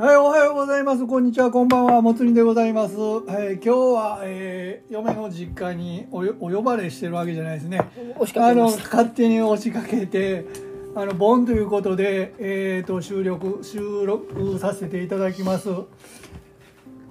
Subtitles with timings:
[0.00, 1.06] はい、おはようございます。
[1.06, 2.94] こんにちは、こんばんは、もつにでございます。
[2.94, 7.82] えー今日は、えー嫁の実家にお呼ばれしてるわけじゃないですね。
[8.14, 10.46] 押しかあの、勝手に押しかけて、
[10.94, 15.68] あの、ボンということで、えーと、収録、収録させていただきます。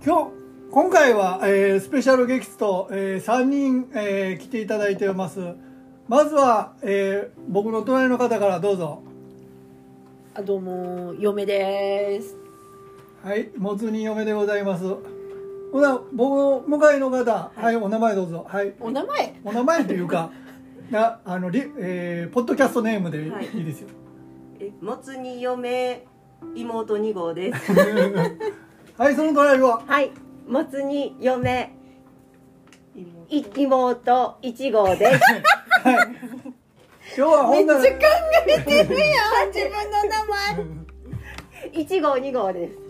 [0.04, 0.32] 今日、
[0.71, 5.40] 今回は、えースペシャルゲスト、え3人、えー来ていただいてます。
[6.08, 9.04] まずは、えー僕の隣の方からどうぞ。
[10.34, 12.39] あどうも嫁です
[13.23, 14.83] はい、もつに嫁でございます。
[15.73, 18.45] ほな、僕の向かいの方、はい、お名前どうぞ。
[18.47, 19.39] はい、お名前？
[19.43, 20.32] お名前というか、
[20.89, 23.89] な、あの、り、えーポッドキャストネームでいはいいですよ。
[24.61, 26.05] えもつに嫁
[26.55, 27.71] 妹2号です
[28.97, 30.11] はい、その隣は、はい、
[30.47, 31.73] もつに嫁
[33.30, 35.22] 妹い妹一号です。
[37.17, 37.92] 今日はほんなら、え
[38.64, 42.89] てるやん自分の名前一号二号です。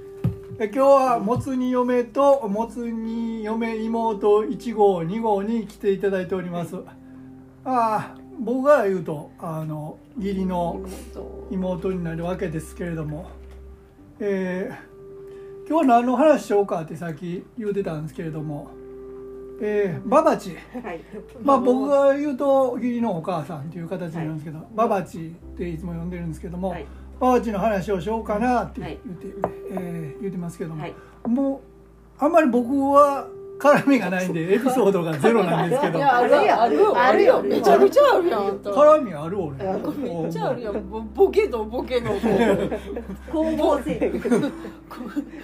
[0.61, 6.75] え今日はもつに嫁ともつに嫁妹1号2号に来ていただいております。
[7.63, 10.81] ああ、僕が言うと、あの、義理の
[11.49, 13.29] 妹になるわけですけれども、
[14.19, 14.89] えー
[15.69, 18.71] 今日は何の話しようかってさっき言うてたんですけれども、
[19.61, 20.99] えーババチ、はい。
[21.41, 26.85] まあ僕が言うと義理のお母さんっていう形になるんですけど、ババチっていつも呼んでるんですけども、はい
[27.19, 28.95] ババチの話をしようかなって言はい。
[28.95, 29.27] って、
[29.71, 30.93] えー言ってますけども、はい。
[31.27, 31.61] も
[32.19, 33.27] うあんまり僕は
[33.59, 35.97] 絡みがないんでエピソードがゼロなんですけど。
[35.97, 36.61] いやあるよ。
[36.61, 36.97] あるよ。
[36.97, 37.41] あるよ。
[37.43, 38.57] めちゃめちゃあるやん。
[38.59, 39.57] 絡みある俺。
[39.57, 40.89] めっちゃあるやん。
[40.89, 42.13] ボボケとボケの。
[42.19, 44.11] 光合成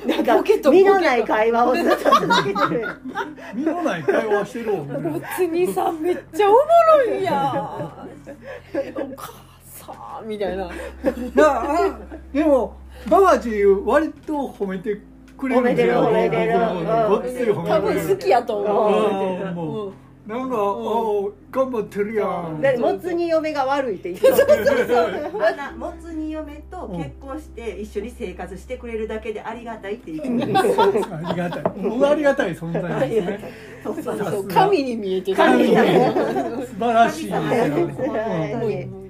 [0.08, 2.88] なんかのない会話をずっと続けてる。
[3.54, 6.58] 身のない会話してるもつにさんめっちゃおも
[7.06, 8.10] ろいやん
[9.88, 10.70] お母さんみたいな。
[12.34, 12.76] でも
[13.10, 15.00] ババチ割と褒めて
[15.38, 16.06] くれるんですよ。
[16.06, 17.54] 褒めてる褒めてる。
[17.56, 19.94] 多分好きやと思う。
[20.26, 22.60] なんか、あー頑張ってるやん。
[22.60, 25.50] でもつに嫁が悪いって言ってた。
[25.50, 25.56] あ ん。
[25.56, 30.68] なもつに嫁と結婚して一緒に生活してくれるだけでありがたいって言ってます。
[30.82, 31.64] ありがたい。
[31.78, 33.54] 僕ありがたい存在ですね。
[33.84, 34.48] そうそうそう。
[34.48, 35.38] 神に見えてる。
[35.38, 35.84] 神様。
[35.86, 37.26] 素晴らしい。
[37.26, 39.05] ですよはい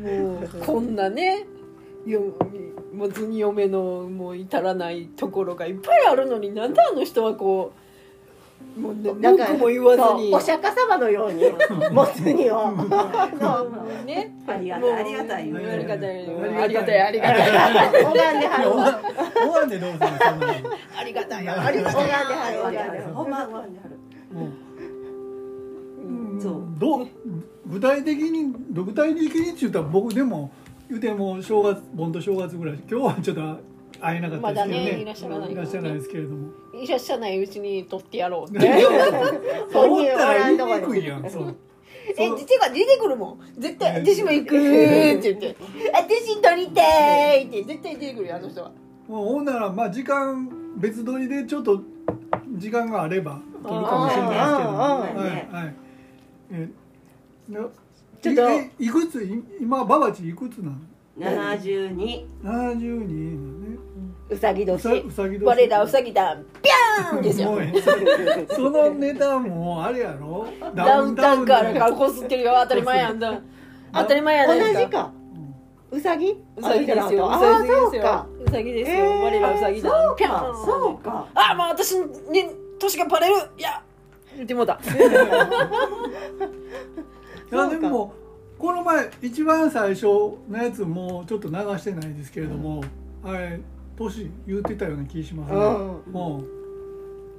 [0.00, 1.46] もうこんなね
[2.06, 2.20] よ
[2.94, 7.72] もうずに嫁のもう至らないところがいっぱいあるのになんであの人はこ
[8.76, 11.42] うもうね文句も言わずにお釈迦様のように
[11.92, 12.70] もつにを。
[14.06, 16.22] ねありがたいありがたいありがたい
[16.60, 19.00] ありがたいありがたい拝んではるわ。
[19.46, 20.52] おわんでどうするそんなの
[20.98, 22.18] ありがたいあ拝んでりがたいは
[22.50, 23.02] る拝んではる。
[23.14, 23.64] ほんはもう
[26.40, 27.06] そうどう
[27.70, 30.50] 具体的に具体的にって言ったら僕でも
[30.88, 33.60] 言うても正月盆と正月ぐらい今日はちょっと
[34.00, 36.48] 会えなかったですけどまだねねいらっしゃらないいらっしゃらないですけれども。
[36.74, 38.60] いらっしゃらないうちに取ってやろうって。
[39.72, 41.54] そう思ったら言いにくいやんそう
[42.16, 43.60] えてか出てくるもん。
[43.60, 45.56] 絶対私も行くって言って。
[45.92, 47.62] 私取りたいって。
[47.62, 48.72] 絶対出てくるよあの人は。
[49.06, 51.82] もうほんならまあ時間別撮りでちょっと
[52.56, 54.68] 時間があれば撮るかもしれないですけど。
[54.70, 55.74] はいーはい
[56.52, 56.79] えな
[58.22, 58.50] ちょっと。
[58.82, 59.22] いいくつ？
[59.24, 60.76] い今ババチいくつなの
[61.18, 63.78] ？72 72なのね
[64.28, 65.00] うさぎうさ年。
[65.02, 65.44] うさぎ年。
[65.44, 67.58] 我らうさぎだピャーンですよ。
[68.54, 70.46] そのネタもあれやろ？
[70.74, 73.40] ダウンタウンからでからこすってるよ当たり前やんだ
[73.92, 75.12] 当たり前やな同じか。
[75.90, 76.30] うさぎ？
[76.56, 77.26] うさぎですよ。
[77.26, 77.90] うあさぎですよ。
[77.90, 78.26] そうか。
[78.46, 78.96] うさぎですよ。
[78.96, 80.52] えー我らうさぎだそうか。
[80.64, 81.26] そうか。
[81.34, 82.06] あもう私に
[82.78, 83.34] 年がバレる。
[83.58, 83.82] いや
[84.36, 84.78] 言ってもうた
[87.52, 88.12] いやでも
[88.58, 90.06] この前一番最初
[90.48, 92.84] のやつもうちょっと流してないですけれども、
[93.24, 93.58] あれ
[93.96, 96.12] 年言うてたような気しますね、うん。
[96.12, 96.44] もう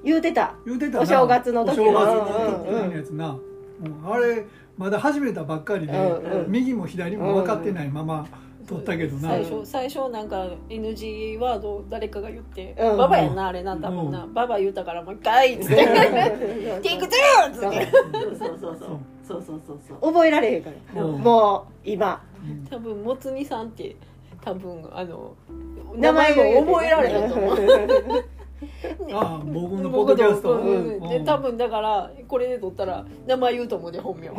[0.04, 0.56] 言うてた。
[0.66, 1.04] 言うてたな。
[1.04, 2.90] お正月の時お正月のうんうんうん。
[2.90, 3.38] 時のやつな、
[3.84, 4.14] うん。
[4.14, 4.46] あれ
[4.78, 6.52] まだ始めたばっかりで、うんうん。
[6.52, 8.28] 右も左も分かってないまま
[8.68, 12.98] 撮ったけどな、最初最初なんか NG ワードを誰かが言って「うん。
[12.98, 15.76] ババやんなあれな多分な、うババ言うたからもう一回」っつって
[16.82, 17.92] 「テイクツー!」っつって。
[18.40, 18.78] そうそうそう。
[18.80, 19.00] そう
[19.32, 20.14] そうそうそうそう。
[20.14, 21.04] 覚えられへんから。
[21.04, 21.22] うん。
[21.22, 22.22] もう今。
[22.70, 23.96] 多分もつにさんって
[24.42, 25.36] 多分あの
[25.96, 27.58] 名名前前も覚えられへんと思う。
[29.12, 31.00] ああ僕のポッドキャスト、うん。
[31.10, 31.26] でうん。
[31.26, 34.32] 多分だからこれで撮ったら名前言うと思うで本名 あ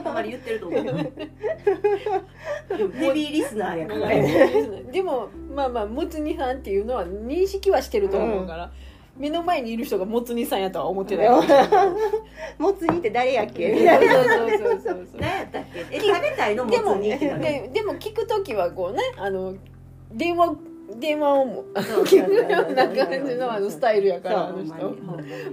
[0.00, 0.84] んまり言ってると思う。
[0.84, 0.98] で も
[2.92, 4.92] ヘビーリスナーやから。
[4.92, 8.72] でもまあまあもつにさんっていうのは認識はしてると思うから、
[9.16, 11.28] 目の前にいる人がもつにさんやとは思ってない。
[12.58, 13.68] もつ煮って誰やっけ？
[13.72, 14.14] みたいな。
[14.14, 15.20] そうそうそうそう。
[15.20, 15.96] 何やったっけ？
[15.96, 19.54] え食べたいのもつでも煮ってなるででも聞く時はこうねあの
[20.12, 20.54] 電話
[20.98, 24.74] 電話をも聞くよう な感じのあのスタイルやからあの人。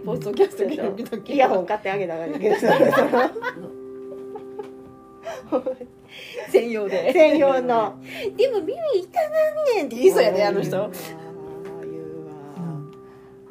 [0.05, 1.33] ポッドキャスト聞く時。
[1.33, 2.55] イヤホン買ってあげたらいいけど。
[6.49, 7.11] 専用で。
[7.13, 7.95] 専用の。
[8.35, 10.89] でも耳痛なんねんって言いそうやであの人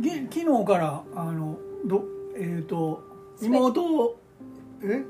[0.00, 2.04] ぎ昨日からあのど
[2.36, 3.02] えっ、と
[3.42, 4.20] 妹を
[4.82, 5.02] え？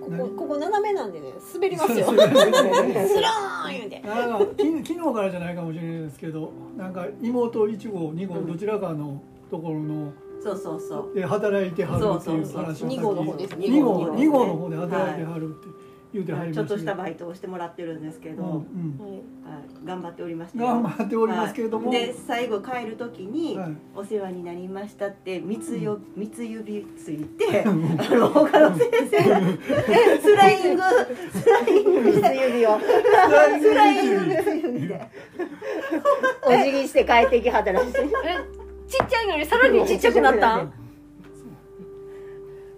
[0.00, 2.06] ここここ斜めなんでね滑りますよ。
[2.10, 3.06] スローン
[3.72, 4.00] 言うて。
[4.06, 9.20] なんかき昨日からじゃないかもしれないですけどなんか妹1号2号どちらかの
[9.50, 11.14] ところのそうそうそう。
[11.14, 13.56] で働いてはるっていう話をさっき二号の方です。
[13.56, 15.68] ね2号二号2号の方で働いてはるって
[16.16, 19.84] 言うてはりまちょっとしたけバイトをしてもらってるんですけど、ど、うんうん。
[19.84, 22.06] 頑張っておりましたよ頑張っておりますけれども、はい。
[22.06, 23.76] で最後帰る時に、はい。
[23.94, 29.40] お世話になりましたって三つよ三つ指ついて、 あの他の先生が
[30.20, 30.82] スライング
[31.32, 32.78] スライング水指を。
[33.60, 35.10] スライング三つ指で
[36.46, 37.88] お辞儀して帰ってきはったらしい。
[37.88, 37.92] え
[38.88, 40.85] ちっちゃいのにさらにちっちゃくなったん？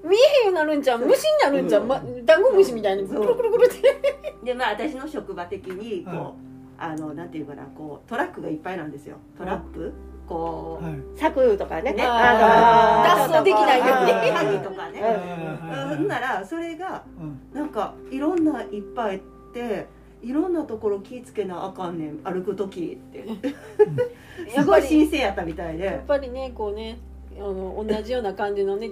[0.08, 4.34] 見えへんようになるんじゃん虫になるんじゃん、ま、ダンゴムシみたいにくるくるくるって。
[4.44, 9.16] でまあ私の職場的にこう、はいあのなんていうかなこうトラックがいっぱいなんですよ。
[9.36, 9.92] トラック
[10.28, 10.94] こう、はい。
[11.16, 11.92] 柵とかね。
[11.92, 15.96] ねあー脱走できないように鍵とかね、はい。
[15.96, 16.06] ほん。
[16.06, 17.40] ならそれがうん。
[17.52, 17.70] なん。
[17.70, 18.44] かいろん。
[18.44, 19.20] ないっぱいっ
[19.52, 19.86] て
[20.22, 20.52] いろん。
[20.52, 21.98] なところ気ぃつけなあかん。
[21.98, 22.18] ねん。
[22.22, 23.26] 歩く時って
[24.56, 27.00] すごい神聖やったみたいでやっぱりねこうね
[27.36, 28.88] あの同じような感じのね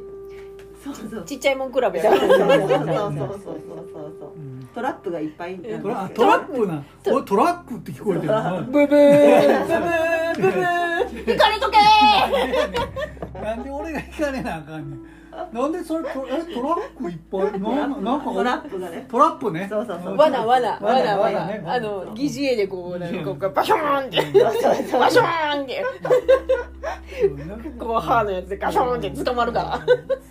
[1.25, 3.39] ちっちゃいもん比べやそうそうそうそうそうからそう
[4.19, 4.33] そう
[4.75, 8.61] トラップがいっぱいトラップなおトラックって聞こえてるな。
[8.61, 8.87] ブブー。
[8.87, 11.33] ブブーブブー。
[11.33, 11.79] 行かれとけ
[13.41, 15.16] なんで俺が行かれなあかんねん
[15.53, 17.61] なんでそれトえトラックいっぱい？
[17.61, 19.07] ななんかトラップがね。
[19.11, 19.67] トラップね。
[19.71, 20.17] そうそうそう。
[20.17, 24.23] わなわなわなわなあの疑似絵でこうなんかこうバショーンって。
[24.89, 25.85] そうバショーンって。
[27.25, 27.79] うん。
[27.79, 29.85] こう歯のやつでガショーンって捕まるか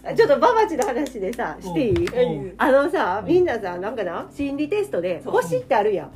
[0.04, 0.16] ら。
[0.16, 2.06] ちょっとババチの話でさしていい？
[2.06, 2.56] うん。
[2.58, 4.28] あのさみんなさなんかな？
[4.32, 5.34] 心理テストでそう。
[5.34, 6.12] 星ってあるやん。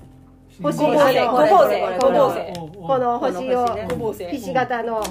[0.62, 0.85] 星こ
[3.00, 5.01] の星をひし形の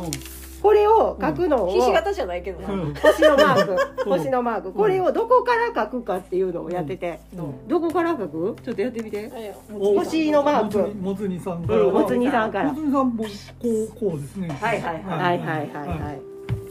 [0.63, 2.69] これを書くのを、ひし形じゃないけどな、
[3.01, 4.05] 星のマーク。
[4.11, 4.73] 星のマーク。
[4.73, 7.21] これをどこから書くかっていうのをやってて、
[7.69, 8.57] どこから書く？
[8.65, 9.31] ちょっとやってみて。
[9.71, 10.95] 星のマーク。
[10.95, 11.85] もつにさんから。
[11.85, 12.73] もつにさんから。
[12.73, 14.49] もつにさんこうこうですね。
[14.61, 16.21] はいはいはいはいはい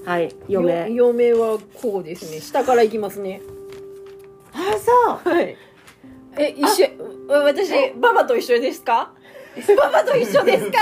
[0.05, 0.35] はい。
[0.47, 0.89] 嫁。
[0.91, 2.39] 嫁はこうですね。
[2.41, 3.41] 下からいきますね。
[4.53, 5.33] あそう。
[5.35, 5.55] はい。
[6.39, 6.87] え一緒
[7.29, 9.11] 私ババと一緒ですか？
[9.75, 10.77] ババと一緒ですか？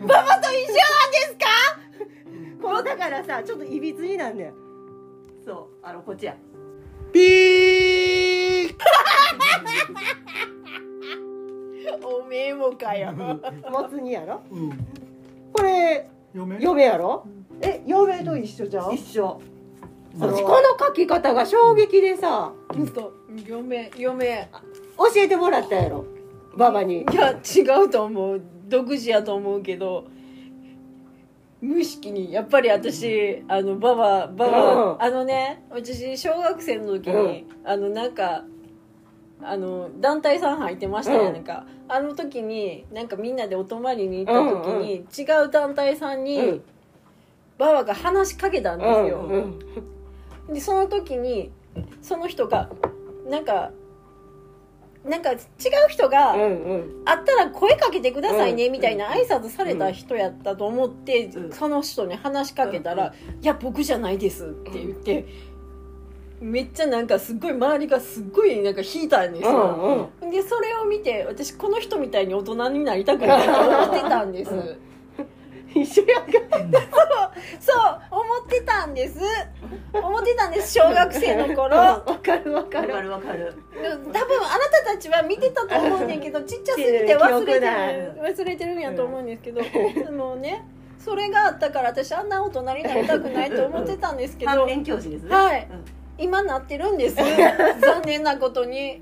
[0.00, 1.46] ババと一緒なんですか？
[2.60, 4.54] こうだからさちょっといびつになんねん。
[5.44, 6.34] そうあのこっちや。
[7.12, 8.74] ピー
[12.04, 13.12] おめえもかよ。
[13.14, 13.38] も
[13.88, 14.40] つ煮やろ？
[14.50, 14.70] うん。
[15.52, 16.58] これ嫁？
[16.60, 17.24] 嫁やろ？
[17.60, 18.92] え嫁と一緒じゃん？
[18.94, 19.40] 一緒。
[20.18, 23.12] 私この書き方が衝撃でさ嘘
[23.46, 24.48] 嫁嫁。
[24.98, 26.04] 教えてもらったやろ。
[26.56, 27.02] ババに。
[27.10, 28.40] いや違うと思う。
[28.68, 30.04] 独自やと思うけど
[31.60, 35.02] 無意識にやっぱり私あのババババ、うん。
[35.02, 38.44] あのね私小学生の時に、あのなんか
[39.42, 46.62] あの団体さん入ってましたやんか、あの時になんかみんなでお泊まりに行った時に、違う団体さんに、うん。
[47.58, 49.18] ババが話しかけたんですよ、
[50.48, 50.54] うん。
[50.54, 51.50] でその時に
[52.02, 52.70] その人が
[53.28, 53.72] なんか
[55.08, 55.38] なんか違う
[55.88, 56.46] 人が、うんう
[56.76, 57.02] ん。
[57.04, 58.72] あったら声かけてくださいねうん。
[58.72, 61.52] みたいな挨拶された人やったと思って、うん。
[61.52, 65.26] その人に話しかけたら「いや僕じゃないです」って言って、
[66.40, 70.30] めっちゃなんかすっごい周りがすっごいなんか引いたんですうよ、んうん。
[70.30, 74.78] でそれを見て私この人みたいに大人になりたくないと思ってたんです、うん
[75.82, 76.22] 一緒やん。
[76.22, 76.38] か
[77.60, 79.18] そう思ってたんです。
[79.92, 81.76] 思ってたんです小学生の頃。
[81.76, 82.88] わかるわかる。
[82.94, 83.54] わかるわかる。
[83.72, 87.66] 多分あなたたちは見てたと思うねんけどちっちゃすぎて忘れてる
[88.22, 90.64] 忘れてるんやと思うんですけど、あのね
[90.98, 95.34] それがあったから私あんな大人になりたくないと思ってたんですけど反面教師ですね。
[95.34, 95.68] はい。
[95.70, 95.84] うん。
[96.20, 97.16] 今なってるんです。
[97.80, 99.00] 残念なことに。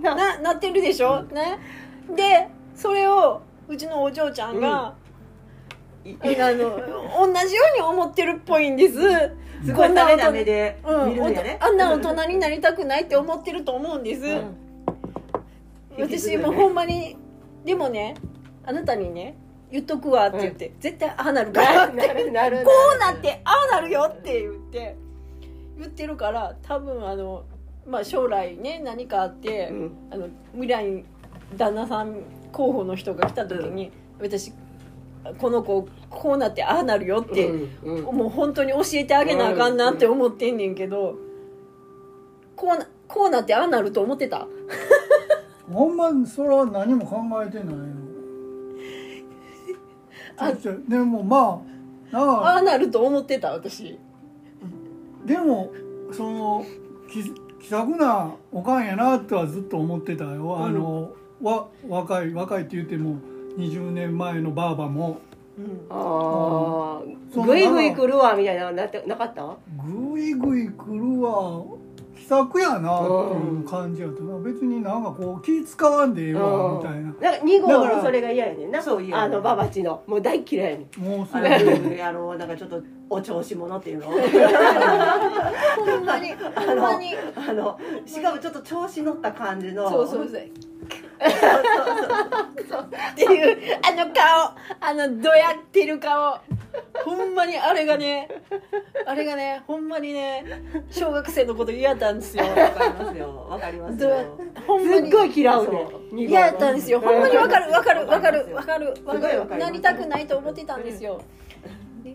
[0.00, 1.22] ななってるでしょ？
[1.24, 1.58] ね？
[2.14, 4.94] でそれをうちのお嬢ちゃんが、
[6.22, 8.94] あの同じように思ってるっぽいんです。
[9.64, 11.58] すごいダメダメでうん、見るんやね。
[11.60, 14.56] あんな大人になりたくないって思ってると思うんです、うん。
[15.98, 17.16] 私もうほんまに
[17.64, 18.14] でもね
[18.64, 19.36] あなたにね
[19.70, 21.86] 言っとくわって言って、絶対ああなるから。
[21.88, 22.12] ってこ
[22.94, 24.96] うなってああなるよって言って
[25.78, 27.44] 言ってるから多分あの、
[27.86, 29.92] まあ、将来ね何かあって、うん。
[30.10, 31.04] あの未来に
[31.56, 32.22] 旦那さん
[32.52, 34.52] 候補の人が来た時に、私
[35.38, 38.16] この子こうなってああなるよって、うんうん。
[38.16, 41.16] もう本当に教えてあげなあかんなって思ってんねんけど、
[42.54, 44.46] こうなこうなってああなると思ってた？
[45.72, 47.84] ほんまにそれは何も考えてないの。
[50.38, 50.52] あ
[50.88, 51.62] でもま
[52.12, 52.56] ああ。
[52.56, 53.98] あなると思ってた私。
[55.24, 55.72] でも
[56.12, 56.64] その
[57.10, 57.24] 気
[57.60, 61.10] 気さくなおかんやなとはずっと思ってたよ、あの
[61.42, 63.16] わ若い若いって言っても
[63.56, 65.18] 20年前のばあばも
[65.58, 65.86] うん。
[65.90, 69.56] ああぐいぐい来るわみたいなのなってなかった？
[70.12, 71.62] ぐいぐい来るわ。
[72.16, 74.38] 気さくやなっていう感じやったな。
[74.38, 77.00] 別になんかこう気使わんでええわみたいな。
[77.02, 78.82] なんか2号だからもそれが嫌やねんな。
[78.82, 80.02] そう嫌やあのババチの。
[80.06, 81.00] もう大嫌いやねん。
[81.02, 84.06] もうそあれのあのなんかちょっとお調子者っていうの？
[84.10, 84.16] ほ
[86.00, 86.32] んまに。
[86.34, 89.88] ほんまにあのしかもちょっと調子乗った感じの。
[89.90, 90.42] そうそうそう
[91.16, 94.56] っていうあの顔。
[94.80, 96.38] あのどやってる顔。
[97.04, 98.28] ほんまにあれがね
[99.06, 100.44] あれがねほんまにね
[100.90, 102.44] 小学生のこと嫌だったんですよ。
[102.44, 103.46] わかりますよ。
[103.48, 104.38] わかりますよ。
[104.66, 105.70] ほんますにっごい嫌うねん。
[105.70, 106.02] そう。
[106.12, 107.00] 二号嫌だったんですよ。
[107.00, 109.58] ほんまにわかるわかるわかるわかるわかる。
[109.58, 111.22] なりたくないと思ってたんですよ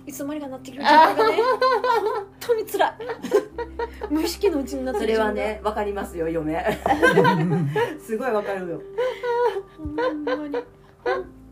[0.05, 2.93] いつの間にかなってくる自分がね本当に辛い。
[4.09, 6.63] 無意識のうちになってそれはねわかりますよ嫁。
[7.99, 8.81] すごいわかるよ。
[9.77, 10.57] ほんまに。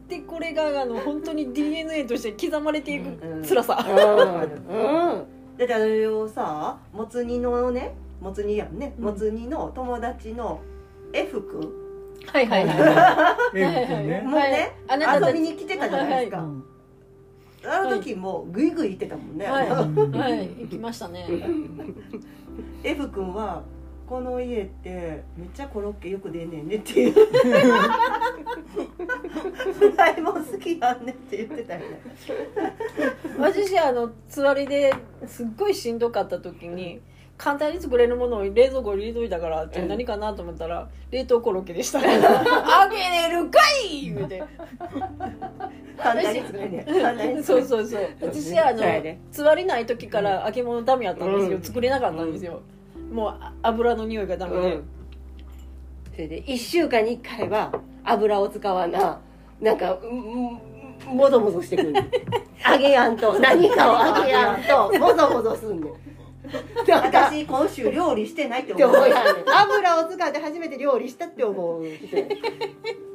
[0.07, 5.57] でこれがあの本当に DNA として刻まれていく辛さ、うん。
[5.57, 8.93] だってあれをさもつ煮のねもつ煮やんね。
[8.97, 9.05] うん。
[9.05, 10.59] もつ煮の友達の
[11.13, 11.71] F 君
[12.25, 13.57] はいはいはい。
[13.59, 14.21] ええ君ね。
[14.25, 16.39] もうねあなたたち遊びに来てたじゃないですか。
[16.39, 16.63] うん
[17.65, 19.45] あの時もうグイグイ言ってたもんね。
[19.45, 21.27] はい、う んはい、行きましたね。
[22.83, 23.63] F 君は
[24.07, 27.13] この家ってめっちゃコロッケよく出んねんねっていう。
[29.73, 32.01] フライも好きやんねって言ってたよね。
[33.37, 34.93] 私あのつわりで
[35.27, 37.01] すっごいしんどかった時に
[37.37, 41.99] 簡単に作れるものを冷蔵庫に入れといたからって何かなと思ったら冷凍コロッケでした。
[42.03, 44.11] あげれるかい!
[44.13, 44.43] 言うて。
[46.01, 46.71] 簡単に作れん。
[46.71, 48.09] ねそうそうそう。
[48.21, 51.57] 私あのそうやでつわりない時から揚げ物ダメやったんですよ。
[51.57, 51.63] うん。
[51.63, 52.61] 作れなかったんですよ。
[53.11, 54.75] もうあ油の匂いがダメで。
[54.75, 54.83] うん。
[56.13, 57.71] それで1週間に1回は
[58.03, 59.19] 油を使わな
[59.61, 60.59] なんかうん
[61.15, 61.93] もぞもぞしてくる。
[62.69, 65.93] 揚げやんと何かを揚げやんともぞもぞすんねん
[66.87, 68.97] 私今週料理してないって思う。
[68.97, 72.17] 油を使って初めて料理したって思う人。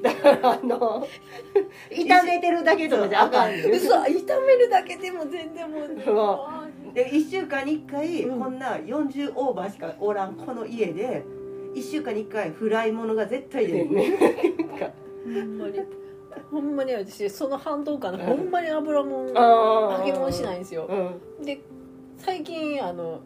[0.03, 1.07] だからあの
[1.91, 3.55] 炒めてるだけとかじゃあかん。
[3.55, 6.15] 嘘炒めるだけでも全然もう。
[6.15, 6.47] も
[6.93, 8.41] で1週間に1回うん。
[8.41, 11.25] こんな40オーバーしかおらんこの家で
[11.75, 13.89] 1週間に1回フライものが絶対出る。
[15.25, 15.81] ほんまに。
[16.51, 20.87] ほんまに私その反動かな、ほんまに油も揚げ物しないんですよ。
[20.89, 21.45] うん。
[21.45, 21.61] で
[22.25, 23.21] 最近あの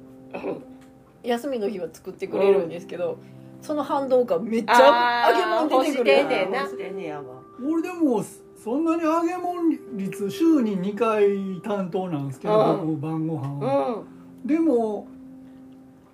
[1.22, 3.18] 休みの日は作ってくれるんですけど、
[3.60, 7.02] その反動かめっちゃ揚げ物出てくる。
[7.02, 7.42] やわ。
[7.64, 8.24] 俺でも
[8.62, 12.86] そんなに揚げ物率週に2回担当なんですけどうん。
[12.98, 14.04] 僕晩ご飯うは
[14.44, 14.46] ん。
[14.46, 15.06] でも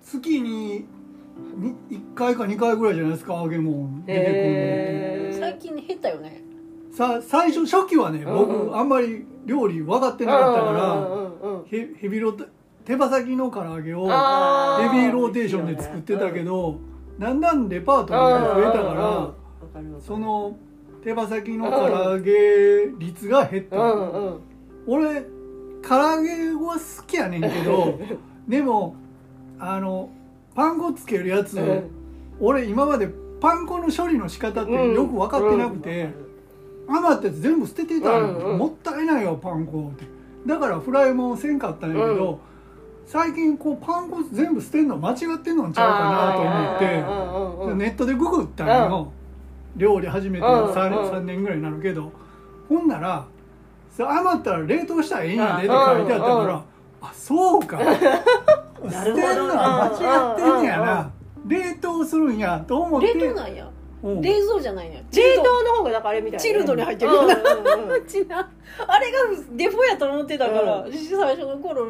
[0.03, 0.85] 月に
[1.57, 4.25] に1回か2回ぐらいじゃないですか揚げ物出て
[5.31, 5.39] くるの。
[5.39, 6.43] 最近減ったよね。
[6.91, 8.35] さ最初初期はねうん。
[8.35, 12.45] 僕あんまり料理分かってなかったからうんうんうんヘヘビロテ
[12.85, 16.79] 手羽先の唐揚げをヘビーローテーションで作ってたけど
[17.19, 19.33] だんだんレパートリーが増えたから
[19.99, 20.55] その
[21.03, 23.77] 手羽先の唐揚げ率が減った。
[24.87, 25.21] 俺
[25.87, 27.99] 唐揚げは好きやねんけど
[28.47, 28.95] でも
[29.59, 30.09] あの
[30.55, 31.83] パン粉つけるやつ、うん。
[32.39, 36.09] 俺今までパン粉の処理の仕方ってよく分かってなくて、
[36.87, 40.05] 余ったやつ全部捨ててたの、もったいないよパン粉って。
[40.45, 42.37] だからフライもせんかったんやけど、うん
[43.05, 47.85] 最近こうパン粉全部捨てんの間違ってんのんちゃうかなと思って。
[47.85, 49.11] ネットでググったんよ、
[49.75, 51.11] 料理始めてうん 3,、うん。
[51.11, 52.11] 三年ぐらいになるけど。
[52.67, 53.25] ほんなら
[53.97, 56.63] 余ったら冷凍したらええんやでって書いてあったから、
[57.01, 57.79] あそうか。
[58.89, 61.11] 捨てるのは間違ってんねやな、
[61.47, 63.13] 冷凍するんやと思って。
[63.13, 63.69] 冷凍なんや。
[64.03, 64.21] うん。
[64.21, 68.49] 冷蔵じゃないんやチル冷ド凍の方がだからあれみたいなチルドに入ってるうんうんうん うちな
[68.87, 69.19] あれが
[69.53, 71.87] デフォやと思ってたから、最初の頃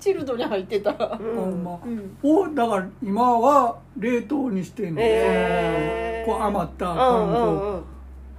[0.00, 0.92] チルドに入ってた。
[0.92, 1.78] ほんま。
[1.84, 2.16] うん。
[2.22, 6.30] おだから今は冷凍にしてんの、へー。
[6.30, 7.82] こう余ったうパン粉、んうんうん。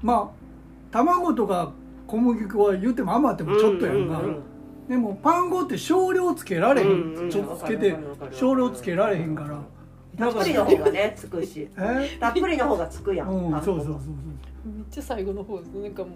[0.02, 0.30] まあ
[0.92, 1.72] 卵とか
[2.08, 4.42] 小麦粉は言っても余ってもちょっとやんか、うんうんうん。
[4.88, 7.96] でもパン粉って少量つけられへん、うんうんちょっとつけて
[8.32, 9.60] 少量つけられへんから。
[10.18, 11.70] たっぷりの方がねつくし。
[11.78, 12.18] え？
[12.20, 13.96] たっぷりの方がつくやん、うんそうそうそうそう。
[14.66, 16.12] めっちゃ最後の方ですなんかもう。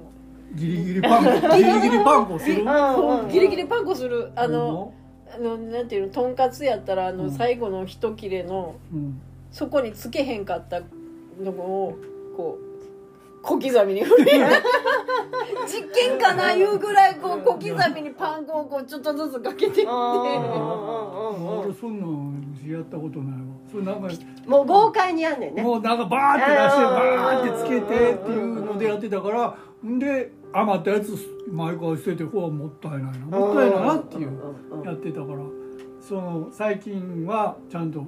[0.55, 2.63] ギリギリパンコギリギリパンコする？
[2.63, 4.31] うんギリギリパンコする。
[4.35, 4.93] あの
[5.35, 7.31] あのなんていうのとんかつやったらあのうん。
[7.31, 9.21] 最後の一切れのうん。
[9.51, 10.81] そこにつけへんかった
[11.41, 11.97] のを
[12.35, 12.73] こう
[13.43, 14.25] 小刻みに振る
[15.67, 24.09] 実験かないうぐらいこう小刻みにパン粉をこうちょっとずつかけていって俺そんなんやったことないわそれなんか
[24.47, 26.41] もう豪快にやんねんねもうなんかバー。
[26.41, 27.55] って出してバー。
[27.55, 31.17] ってつけてっていうのでやってたからんで余ったやつ
[31.51, 33.37] 毎回捨ててほらもったいないな。
[33.37, 34.29] もったいないなっていう
[34.71, 35.39] うんやってたから。
[35.99, 38.03] その最近はちゃんと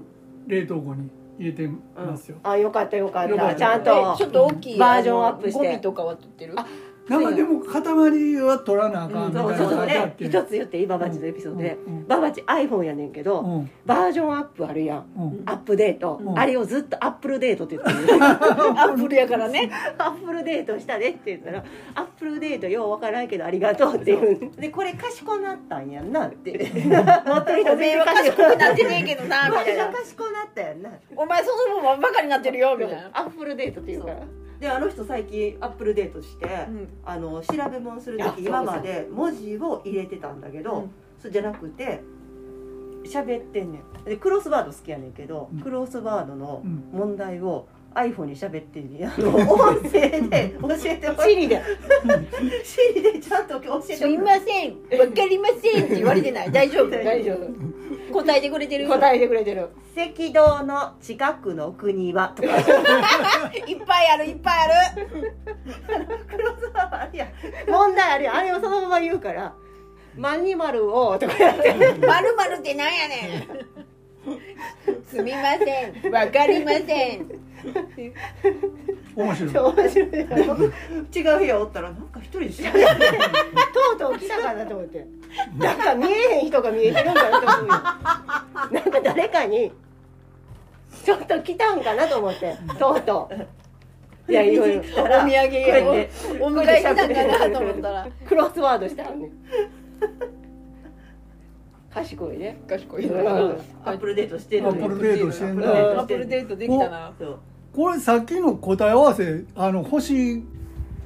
[0.47, 1.09] 冷凍庫に
[1.39, 3.53] 入れてますよ、あよかったよかっよかった。
[3.53, 5.67] たちゃんでとちょっと大きいバージョンアップして。
[5.67, 6.55] ゴミとかは取ってる？
[7.07, 11.77] あなんかでも塊は取らなあかんみたいなそうそうね一つ言っていいババチのエピソードで。
[11.87, 13.71] うんうんババチ iPhone やねんけどうん。
[13.85, 15.05] バージョンアップあるやん。
[15.17, 15.43] うん。
[15.45, 16.19] アップデート。
[16.21, 16.39] うん。
[16.39, 18.13] あれをずっとアップルデートって言ってる。
[18.23, 18.27] ア
[18.93, 19.71] ップルやからね。
[19.97, 21.63] アップルデートしたでって言ったら
[21.95, 24.61] アップルデートようわからんけどありがとうって言う。
[24.61, 26.51] でこれ賢なったんやんなって。
[27.25, 29.87] 持ってる人おめえは賢くなってねえけどなみたいな。
[29.87, 33.09] 賢なったやんなお前その分はバカになってるよみたいな。
[33.13, 34.09] アップルデートっていうか。
[34.09, 34.15] ら
[34.59, 36.87] であの人最近アップルデートして、うん。
[37.05, 40.91] あの調べ物するあ時今まで文字を入れてたんだけど、うん。
[41.21, 42.01] そうじゃなくて
[43.05, 44.03] 喋ってんねん。
[44.05, 45.59] でクロスワード好きやねんけど、うん。
[45.59, 46.89] クロスワードのうん。
[46.91, 51.61] 問題を iPhone に喋ってんねんあの音声で教えてほしいで。
[52.63, 54.71] シリでちゃんと教えてすいません。
[54.99, 56.51] わかりませんって言われてない。
[56.53, 56.89] 大丈夫。
[56.91, 58.13] 大丈夫。
[58.13, 58.87] 答えてくれてる。
[58.87, 59.69] 答えてくれてる。
[59.95, 62.49] 赤道の近くの国はとか。
[63.65, 64.25] いっぱいある。
[64.25, 64.53] いっぱい
[64.93, 65.07] ある。
[66.29, 67.29] クロスワードあるやん。
[67.69, 68.35] 問題あるやん。
[68.35, 69.53] あれをそのまま言うから
[70.17, 71.73] 「マニマルを」とかやって。
[72.05, 75.05] まるまるってなんやねん。
[75.05, 76.11] すみません。
[76.11, 77.34] わかりません
[79.15, 79.73] 面白い。
[79.75, 80.07] 面白い。
[80.07, 82.79] 違う部屋おったらなんか一人で喋って
[83.73, 85.05] とうとう来たかなと思って。
[85.57, 87.71] なんか見えへん人が見えてるんかなと思うよ。
[87.71, 89.71] なんか誰かに
[91.03, 92.55] ちょっと来たんかなと思って。
[92.77, 93.29] とうと
[94.27, 94.31] う。
[94.31, 94.81] いやいろいろ。
[94.97, 95.43] お土産や
[95.83, 96.09] こうやって
[96.41, 97.05] お迎え来たんか
[97.47, 98.07] なと思ったら。
[98.27, 99.31] クロスワードしてはんねん。
[101.93, 102.57] 賢いね。
[102.67, 103.05] 賢い。
[103.05, 104.67] アップルデートしてる。
[104.67, 105.71] アップルデートしてんな。
[105.71, 107.13] アップルデートできたな。
[107.17, 107.39] そう
[107.75, 110.43] これさっきの答え合わせあの星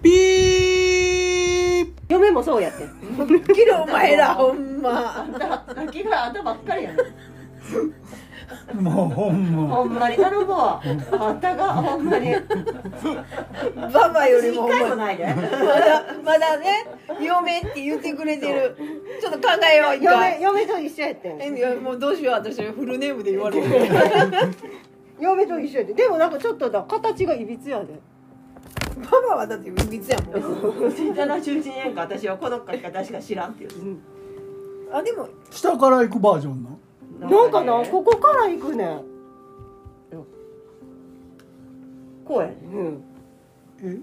[0.04, 2.90] ピー嫁もそうやってん。
[3.44, 5.26] 切るお前らほんま。
[5.74, 6.98] さっきからあんたばっかりやね
[8.74, 9.76] もうほんま。
[9.76, 12.34] ほんまに頼むわあんたがほんまに。
[13.94, 14.80] ババより一もお前。
[14.80, 15.26] 回もないで。
[15.26, 16.88] まだまだね
[17.22, 18.76] 嫁って言ってくれてる。
[19.22, 20.42] ちょっと考えよう一嫁回。
[20.42, 21.42] 嫁と一緒やってん。
[21.42, 23.66] えいやもうどうしよう私フルネームで言われる
[25.20, 28.00] 嫁と一緒やってんでもなんかちょっとだ形がいびつやで。
[29.04, 33.98] パパはだっていびつやもん71年間私はこの方しか知らんっていう。
[34.92, 36.64] あでも下から行くバージョン
[37.20, 38.86] ななんかなここから行くね。
[38.86, 39.04] ん
[42.26, 43.04] こうやねん。
[43.82, 43.98] え？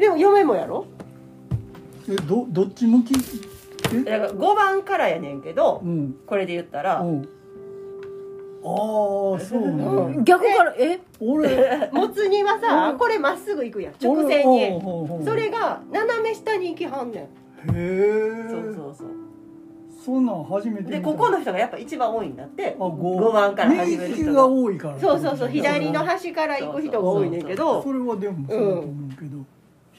[0.00, 0.86] でも嫁もやろ？
[2.08, 3.14] えどどっち向き？
[3.94, 4.04] え？
[4.04, 6.14] だから5番からやねんけどうん。
[6.26, 7.28] これで言ったらうん
[8.62, 10.16] ああそうなうん。
[10.16, 11.00] の逆からえ？
[11.18, 11.90] 俺。
[11.92, 12.98] もつ煮はさうん。
[12.98, 13.94] これまっすぐ行くやん。
[14.02, 15.24] 直線俺に。
[15.24, 17.22] それが斜め下に行きはんねん。
[17.22, 17.28] へ
[17.74, 19.08] えそうそうそう。
[20.04, 20.90] そんなん初めて見た。
[20.92, 22.76] でここの人がやっぱ一番多いんだって。
[22.78, 24.46] あ 5, 5番から始める人が。
[24.46, 25.48] 多いからそうそうそう。
[25.48, 27.82] 左の端から行く人が多いねんけど。
[27.82, 29.38] それはでもそうだと思うけど、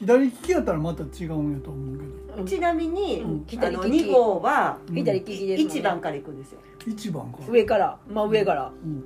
[0.02, 1.98] 左利きやったらまた違うんやと思う
[2.36, 2.44] けど。
[2.44, 3.30] ちなみに、うん。
[3.30, 4.94] あのき2号はうん。
[4.96, 5.80] 左利きですもんね。
[5.80, 6.58] 1番から行くんですよ。
[6.86, 7.96] 一番か上から。
[8.08, 8.72] 真上から。
[8.84, 9.04] うん。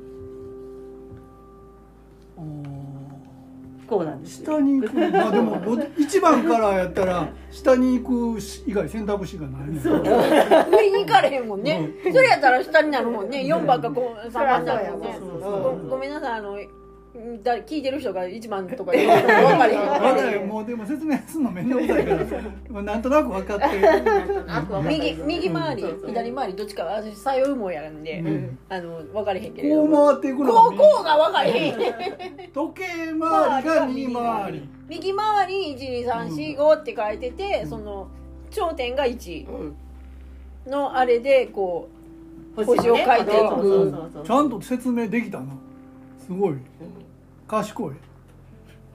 [2.38, 4.94] あこうなんです下に行く。
[4.94, 9.78] まあでもご一番からやったら下に行く以外選択肢がないね。
[9.78, 11.90] ん上に行かれへんもんね。
[12.06, 12.12] うん。
[12.12, 13.42] それやったら下になるもんね。
[13.42, 15.16] 4番か3番になるもんね。
[15.18, 15.82] そうそうそう。
[15.82, 16.58] ごごめんなさいあの
[17.42, 19.08] だ聞いてる人が1番とか言う。
[19.08, 22.24] の分かれへんもうでも説明するの面倒くさいから。
[22.68, 24.88] まあなんとなく分かってる。
[24.88, 26.08] 右右回りそうそう。
[26.08, 26.84] 左回りどっちか。
[26.84, 28.58] 私左右もやんで、うん。
[28.68, 31.74] あの分かれへんけれどこう回っていくのこうがこうが分かれへん。
[32.52, 32.84] 時計
[33.18, 34.68] 回りが右回り。
[34.88, 38.08] 右回り12345って書いてて、その
[38.50, 39.76] 頂点が1うん。
[40.70, 41.88] のあれでこ
[42.56, 43.24] 星星を書いていく。
[43.24, 44.24] そうそうそうそう。
[44.24, 45.46] ちゃんと説明できたな。
[46.26, 46.54] すごい
[47.46, 47.94] 賢い。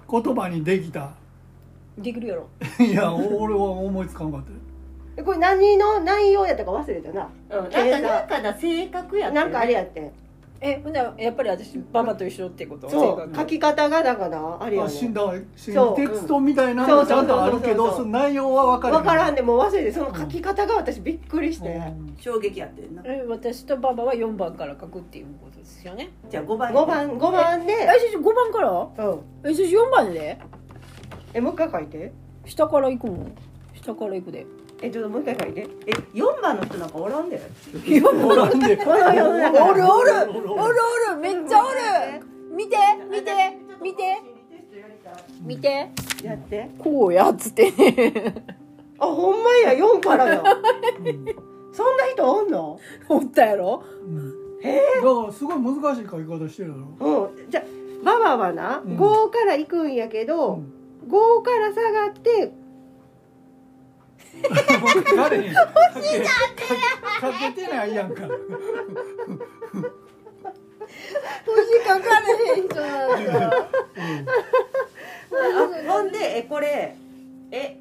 [0.10, 1.12] 言葉にできた。
[1.98, 2.50] うできるやろ。
[2.84, 4.52] いや俺は思いつかんかった。
[4.52, 4.58] よ
[5.18, 7.30] えこれ何の内容やったか忘れたな。
[7.50, 10.12] うんなんかなんかな性格やったなんかあれやって
[10.64, 12.88] えほんならやっぱり私ババと一緒ってこと？
[12.88, 13.36] そう。
[13.36, 15.96] 書き方がだからあれやあ死んねだ死んそう。
[15.96, 17.98] テキストみたいなそうのちゃんとあるけどそうそうそうそう。
[17.98, 21.82] その内容は分から分からんんでもう忘れてその書き方が私びっくりして。
[22.20, 23.02] 衝撃やってんな。
[23.06, 26.12] え私とババは4番から書くっていうことですよね。
[26.30, 26.72] じゃあ5番。
[26.72, 27.74] 5番5番で。
[27.74, 29.06] え先生5番から？
[29.08, 29.20] うん。
[29.50, 30.38] え先生4番で？
[31.34, 32.12] えもう一回書いて。
[32.46, 33.36] 下から行くもん。
[33.74, 34.46] 下から行くで
[34.82, 35.68] えちょっともう一回書いて。
[35.86, 37.40] え4番の人なんかおらんで
[38.04, 39.66] おらんでこの世の中。
[39.66, 40.12] おるおる。
[40.32, 41.18] おるおる。
[41.22, 42.26] めっちゃおる。
[42.56, 42.78] 見て
[43.10, 44.22] 見て見て。
[45.44, 45.90] 見て。
[46.24, 46.70] やって。
[46.80, 47.72] こうやっつって。
[47.72, 48.34] ね
[49.00, 49.74] あほんまや。
[49.74, 50.44] 4からだ
[51.74, 52.80] そんな人おんの？
[53.10, 53.84] おったやろ？
[54.06, 54.34] うん。
[54.62, 57.28] へだからすごい難しい書き方してるやろ。
[57.30, 57.50] うん。
[57.50, 57.64] じゃあ
[58.04, 58.98] ババはな、うん。
[58.98, 60.74] 5から行くんやけど、うん。
[61.08, 62.52] 5から下がって
[65.16, 65.54] 誰に？
[65.54, 65.68] か
[67.22, 68.30] けかけてないやんか星
[71.84, 72.26] 書かれ
[72.60, 72.76] へん人。
[72.76, 73.26] なん。
[73.40, 73.66] だ
[75.88, 76.96] あほんでえこれ
[77.52, 77.78] え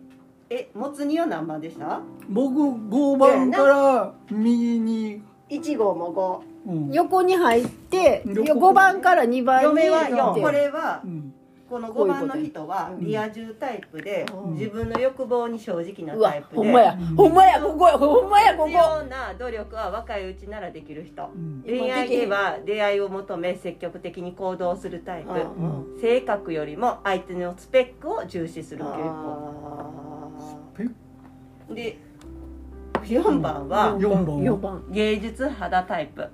[0.50, 2.00] えもつ煮は何番でした？
[2.28, 6.90] 僕5番から右に、1号もうん。
[6.92, 8.70] 横に入って横。
[8.70, 10.16] 5番から2番に嫁は四。
[10.18, 11.34] 行ってこれはうん
[11.70, 14.54] この5こういうこと番の人はうんリア充タイプでうん。
[14.54, 16.56] 自分の欲望に正直なタイプで。
[16.56, 16.94] ほんまや。
[16.94, 17.16] うん。
[17.16, 21.30] ほんまやここやほんまやこ必こ要な努力は若いうちならできる人。
[21.32, 21.62] うん。
[21.64, 29.80] 恋愛では出会いを求め積極的に行動するタイ5、プ性格よりも相手のスペックを重視する傾向。
[31.70, 32.09] あで
[33.04, 34.24] 4番は4番。
[34.24, 36.28] 4番芸術肌タイプ。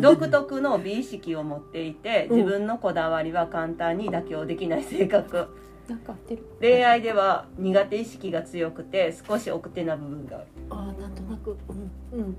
[0.00, 2.36] 独特の美意識を持っていてうん。
[2.38, 5.48] 自分のこだわりは簡単に妥協できない性格。
[6.60, 11.56] 恋愛では苦手意識が強くて少し奥手な部分があるあーなんとなく。
[12.12, 12.20] うん。
[12.20, 12.36] うん。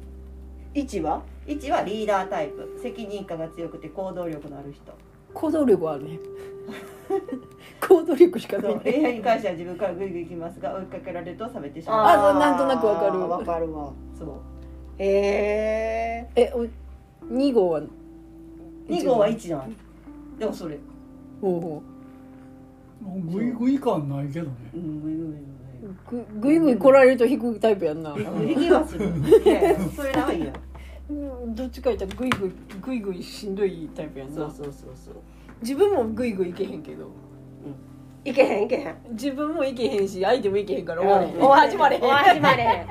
[0.75, 2.79] ー1は？1はリーダータイプ。
[2.82, 4.93] 責任感が強くて行動力のある人
[5.33, 6.19] 行動力あるね。
[7.87, 8.71] 行動力しかない。
[8.71, 12.19] そう恋愛に関しては自分からグイグイ行きますが追いかけられると冷めてしまう。
[12.19, 13.19] あそうなんとなくわかる。
[13.19, 13.91] わかるわ。
[14.17, 14.29] そう。
[14.97, 16.65] へええお
[17.33, 17.81] 2号は
[18.87, 19.75] ？2号は1なん
[20.37, 20.77] でもそれ。
[21.41, 21.83] ほうほ
[23.31, 24.51] グイグイ感ないけどね。
[24.73, 25.59] うんグイグイ
[26.11, 30.51] ぐぐいぐい来られると引くタイプやんな、引きはするいやいやそれないよ
[31.10, 31.13] う
[31.48, 34.36] んどっちか言ったらぐいぐいぐいぐいしんどいタイプやんな。
[34.36, 35.15] そうそうそうそう。
[35.62, 37.10] 自分もぐいぐいいけへんけど。
[38.24, 38.95] いけへんいけへん。
[39.12, 42.04] 自分もいけへんし相手もいけへんから終われへん、うん始まれへん。
[42.04, 42.88] お始まれへん。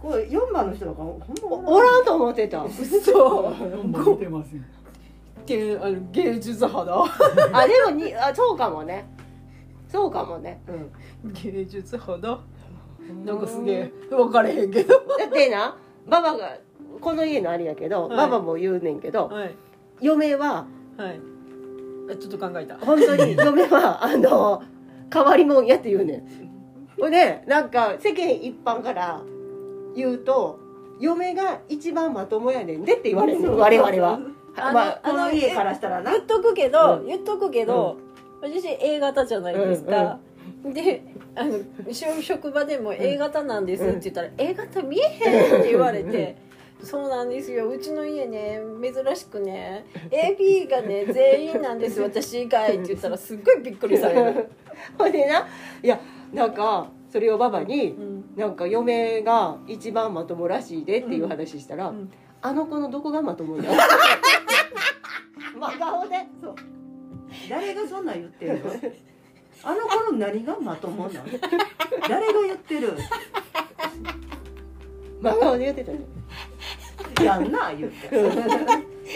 [0.00, 2.66] これ4番の人なんかほんまおおらんと思ってた。
[2.68, 4.62] そう4番見てますよ
[5.44, 7.04] けあの芸術肌
[7.52, 9.04] あでもにあそうかもね。
[9.88, 10.60] そうかもね、
[11.24, 12.40] うん、芸術肌
[13.24, 14.94] なんかすげえ分かれへんけど。
[15.18, 16.56] だってなババが
[17.00, 18.16] この家のあれやけど、はい。
[18.16, 19.54] ババも言うねんけどはい。
[20.00, 20.66] 嫁は
[20.96, 21.20] はい。
[22.10, 22.76] あちょっと考えた。
[22.78, 24.62] 本当に 嫁はあの
[25.12, 26.46] 変わり者やって言うねん。
[27.00, 29.20] ほんでなんか世間一般から
[29.94, 30.58] 言うと
[31.00, 34.20] 嫁が一番まともやねんでって言われるの我々は。
[34.58, 36.12] あのまあこの家からしたらな。
[36.12, 37.06] 言っとくけど、うん。
[37.06, 37.98] 言っとくけど、
[38.40, 40.18] 私 A 型じゃないですか、
[40.72, 41.02] で
[41.34, 41.58] あの
[41.92, 46.36] 職職場でも A 型なんですって言ったら、A 型見えへんって言われて、
[46.82, 47.68] そうなんですよ。
[47.68, 54.50] うちの家ね珍しくね AB がね全員なんです 私以外って言ったらすっごいびっくりされる、
[54.98, 55.46] ほんでな
[55.82, 56.00] いや
[56.32, 58.16] なんかそれをババにうん。
[58.36, 62.10] なんか嫁が一番まともらしいでっていう話したら、うん。
[62.42, 63.70] あの子のどこがまともや
[65.54, 66.26] 真 顔で。
[66.42, 66.54] そう。
[67.48, 68.70] 誰がそんなん言ってるの？
[69.62, 71.26] あの頃何がまともなの？
[72.08, 72.92] 誰が言ってる？
[75.20, 75.98] 真顔で言ってたね
[77.24, 78.10] やんな言って。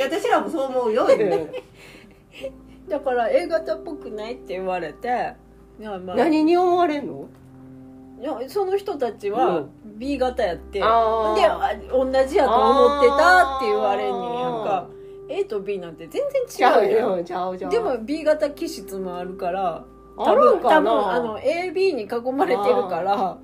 [0.02, 1.06] 私らもそう思うよ
[2.88, 5.34] だから A 型っぽくないって言われて
[5.80, 7.28] まあ何に思われんの？
[8.20, 9.70] いやその人たちうはん。
[9.84, 11.34] B 型やって、あー。
[11.36, 14.12] であ同じやと思ってたって言われんねん
[14.64, 14.86] か。
[15.28, 19.84] A と B なんて全ち然違うよでも B 型気質もあるから
[20.24, 20.76] あるんかな？
[20.76, 23.38] 多分あの AB に囲まれてるから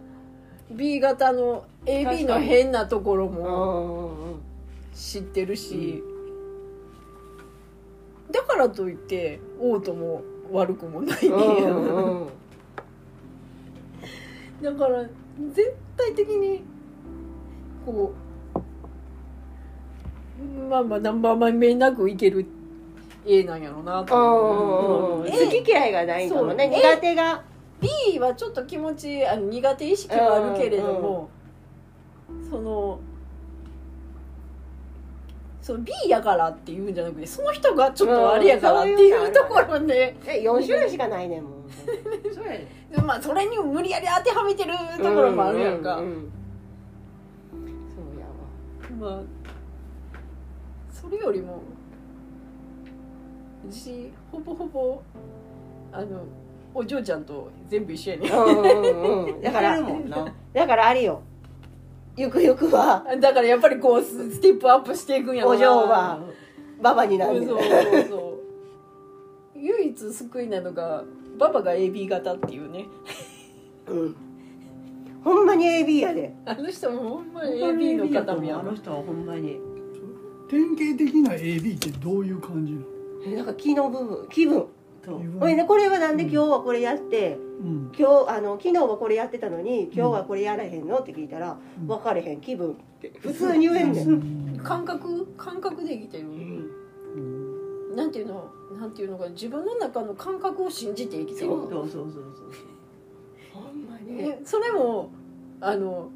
[0.71, 4.41] B 型の AB の変なところうんうもんうん。
[4.93, 6.03] 知ってるし、
[8.31, 11.23] だからといって王とも悪くもない。
[11.23, 12.29] ね、うんうん。
[14.63, 15.03] だから
[15.53, 16.65] 絶対的に
[17.85, 18.13] こ
[20.39, 22.47] うまあまあナンバーマン目なくいける
[23.27, 26.69] A なんやろうなと思う、うんうん好き嫌いがないんかもね。
[26.69, 27.43] 苦手が。
[27.81, 31.29] B はちょっと気持ちあの苦手意識はあるけれども、
[32.49, 33.01] その
[35.61, 41.53] その B やからっていうんじゃなくてその人がちょっとあれやからっていうところで、え4種類しかないねんもん
[43.05, 46.33] まあそれに無理やり当てはめてるところもあるやんか、うううん。
[47.53, 49.13] そうやわ。
[49.17, 49.23] まあ
[50.91, 51.61] それよりも
[53.71, 55.03] 私ほぼほぼ
[55.93, 56.25] あの
[56.75, 59.41] お嬢ちゃんと全部一緒やねうんうんうん。
[59.43, 60.35] だかららもんな。
[60.53, 61.23] だからあれよ。
[62.17, 63.05] ゆくゆくは。
[63.21, 65.57] だからやっぱりこうスステップアップしていくんやろな。
[65.57, 66.21] お嬢は
[66.83, 67.45] ババになる。
[67.47, 68.39] そうそうそ
[69.55, 69.59] う。
[69.59, 71.03] 唯一救いなのが
[71.39, 72.87] ババが AB 型っていうね。
[73.89, 74.17] うん。
[75.25, 76.35] ほんまに AB やで。
[76.45, 79.59] あの人もほんまに AB の方やあの人はほんまに。
[80.49, 82.87] 典型的な AB ってどういう感じなの？
[82.87, 82.96] え
[83.35, 84.67] なんか気の部分気分
[85.05, 87.93] そうほいでこれはなんで今日はこれやってうん。
[87.97, 91.87] 今日あの昨日はこれやってたのに今日はこれやらへんのって聞いたらうん。
[91.87, 94.09] 分かれへん気分って普通に言えんねん。
[94.09, 94.61] うん。
[94.63, 96.27] 感覚感覚で生きてる、
[97.95, 101.47] なんていうのなんていうのか自分の中の感覚を信じて生きてる。
[101.47, 102.23] そうそうそうそう。
[103.53, 104.23] ほんまに。
[104.23, 105.11] えそれも
[105.61, 106.11] あの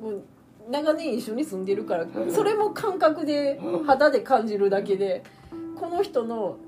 [0.00, 0.22] もう
[0.70, 5.24] 長年一緒に住んでるからそれも感覚で肌で感じるだけで
[5.78, 6.58] この人の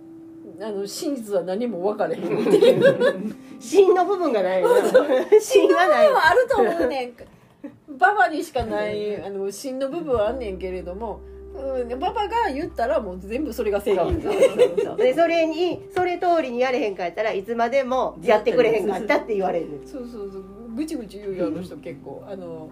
[0.60, 3.34] あの真実は何も分かれへんっていう。
[3.58, 4.68] 芯の部分がないの
[5.40, 6.08] 芯がない。
[6.08, 7.12] のはあると思うねん。
[7.98, 11.20] ババにしかないあの芯の部分はあんねんけれども、
[11.54, 14.14] うん、ババが言ったらもう全部それが正義。
[14.96, 19.80] でそれにそれ通りにやれへんかったらいつまでもやってくれへんかったって言われる。
[19.84, 20.44] そうそうそう。
[20.74, 22.70] ぐちぐち言うよあの人結構あの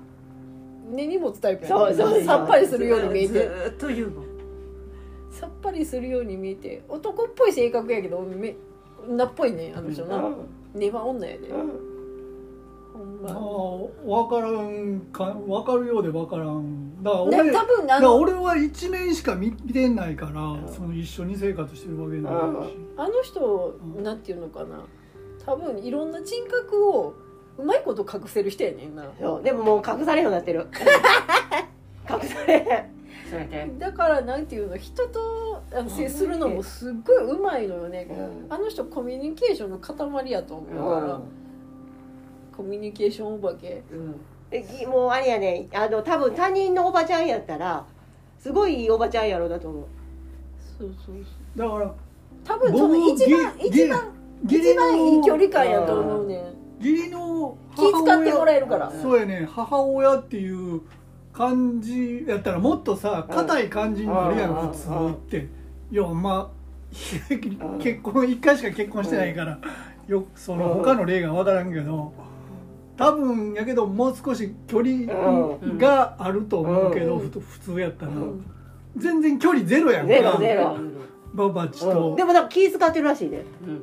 [0.90, 2.22] 根に持つタイプやそうそうそう。
[2.22, 4.27] さっぱりするように見えずてーっと言うもん
[5.38, 8.56] さっぱりするように見えて男っぽい性格やけどめ
[9.08, 10.20] 女っぽいねあの人な、
[10.74, 13.30] 根は女やで、ほんあま。
[13.30, 17.02] あ分からんか分かるようで分からん。
[17.04, 22.32] だからな俺多分あの俺は一面しか見見てないからその一緒に生活してるわけない
[22.68, 22.76] し。
[22.96, 24.80] あの人なんていうのかな。
[25.46, 27.14] 多分いろんな人格を
[27.56, 29.04] うまいこと隠せる人やねんな。
[29.20, 30.66] そうでももう隠されるようになってる。
[32.10, 32.97] 隠されへん
[33.28, 38.06] それでだからなんていうの人とあの接するのもすっごいうまいのよね。
[38.10, 38.52] うん。
[38.52, 41.22] あの人コミュニケーションの塊やと思うから、うん
[42.56, 43.84] コミュニケーションお化け。
[43.92, 44.16] うん。
[44.50, 45.68] えぎもうあれやね。
[45.72, 47.86] あの多分他人のおばちゃんやったら
[48.36, 49.84] すごいいいおばちゃんやろうなと思う。
[50.78, 51.22] そうそうそ
[51.54, 51.58] う。
[51.58, 51.94] だから
[52.44, 54.12] 多分その一番僕一番
[54.44, 56.54] 一番いい距の離感やと思うねん。
[56.80, 58.90] 義理の気使ってもらえるから。
[58.90, 59.48] そうやね。
[59.52, 60.80] 母親っていう
[61.38, 64.72] 感じやったらもっとさ硬い感じになるやんうん。
[64.72, 65.48] 普通って。
[65.92, 66.58] いやまあ
[67.78, 69.60] 結婚1回しか結婚してないから。
[70.08, 72.12] よその他の例が分からんけど。
[72.96, 75.06] 多分やけどもう少し距離
[75.78, 78.12] があると思うけど普通やったら。
[78.12, 78.44] うん。
[78.96, 80.12] 全然距離ゼロやんか。
[80.12, 80.76] ゼロゼロ。
[81.34, 81.92] ババチうん。
[81.92, 83.36] とでもなんか気使ってるらしいで。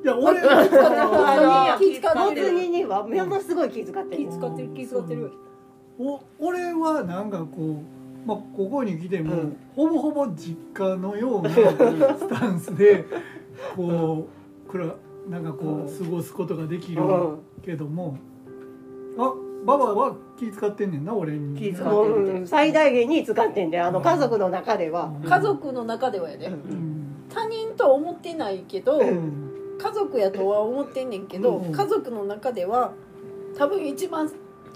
[0.04, 2.52] いや俺気使もつってる。
[2.60, 4.26] 煮にはものすごい気使ってる。
[4.26, 5.32] 気使ってる気使ってる
[6.00, 9.58] お俺はなんかこう、まあ、ここに来ても、うん。
[9.76, 11.50] ほぼほぼ実家のような
[12.18, 13.06] スタンスで
[13.76, 14.28] こ
[14.68, 14.96] うくら
[15.30, 17.40] なんかこう過ごすことができるうん。
[17.64, 18.18] けども、
[19.18, 19.34] あ
[19.66, 21.58] ババは気使ってんねんな俺に。
[21.58, 22.48] 気使もううん。
[22.48, 25.12] 最大限に使ってんであの家族の中では。
[25.26, 26.48] 家族の中ではやで。
[26.48, 27.06] うん。
[27.30, 29.52] 他人とは思ってないけどうん。
[29.78, 31.72] 家族やとは思ってんねんけどうん。
[31.72, 32.92] 家族の中では
[33.58, 34.30] 多分一番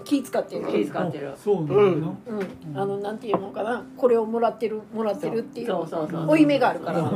[0.04, 0.66] 気使ってる。
[0.66, 1.30] 気使ってる。
[1.32, 2.78] あそうなんだな、うん。
[2.78, 3.84] あのなんていうのかな。
[3.96, 6.26] これをもらってるもらってるっていうそうそうそう。
[6.26, 7.10] 負い目があるから。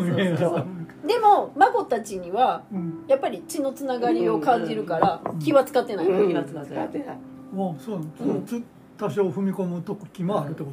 [1.07, 3.05] でも孫たちにはうん。
[3.09, 5.38] やっぱり血のつながりを感じるからうん。
[5.38, 6.29] 気は使ってない、うん。
[6.29, 6.88] 気は使ってない。
[6.88, 7.18] 使ってない
[7.53, 7.83] もう。
[7.83, 8.62] そうなのつ
[8.97, 10.73] 多少踏み込む時もあるってこ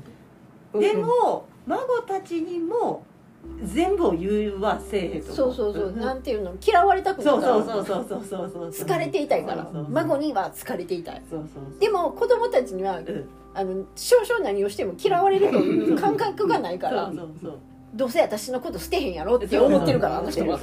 [0.72, 3.04] と、でも孫たちにも
[3.64, 5.92] 全部を言わせえとそうそうそう。
[5.92, 6.54] なんていうの？
[6.66, 8.74] 嫌われたくないそうそうそうそうそうそうそう。
[8.74, 9.64] 好かれていたいから。
[9.64, 11.22] そうそうそう孫には好かれていたい。
[11.30, 11.80] そうそうそう。
[11.80, 13.30] でも子供たちにはうん。
[13.54, 17.60] あの少々何をしても嫌われるという感覚がないからそうそうそう。
[17.94, 20.58] どうせ私のこと捨てへんやろって思ってるからあの人は。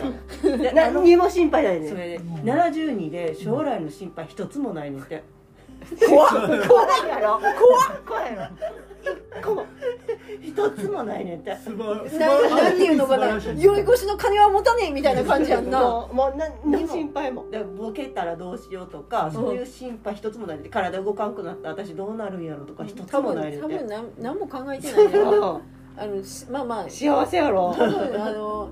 [0.72, 1.88] 何にも心配ないね。
[1.88, 2.08] それ。
[2.08, 5.22] で72で将来の心配一つもないねんって。
[6.08, 6.30] 怖っ。
[6.30, 7.38] 怖いやろ。
[7.38, 8.02] 怖っ。
[8.06, 8.87] 怖いやろ一
[9.42, 9.66] 個も
[10.40, 11.56] 一つもないねんって。
[11.56, 15.80] 素晴ら素晴ならなんていうのかな酔い越しの金は持たねえみたいな感じやんな。
[16.12, 17.48] もう何の心配も。
[17.50, 23.62] でボケたらどうしようとか、そういう心配一つもないね体動かんくなったら私どうなるんやろとか一つもないねんて。
[23.62, 25.12] 多分なん何も考えてないね
[26.00, 26.88] あのしまあまあ。
[26.88, 27.74] 幸せやろ。
[27.76, 28.68] 多分あの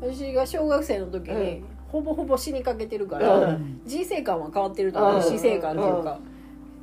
[0.00, 1.64] 私が小学生の時に、うん。
[1.88, 3.80] ほぼほぼ死にかけてるかうら、ん。
[3.84, 5.16] 人生観は変わってると思う。
[5.16, 5.22] うん。
[5.22, 6.18] 死生観っていうか、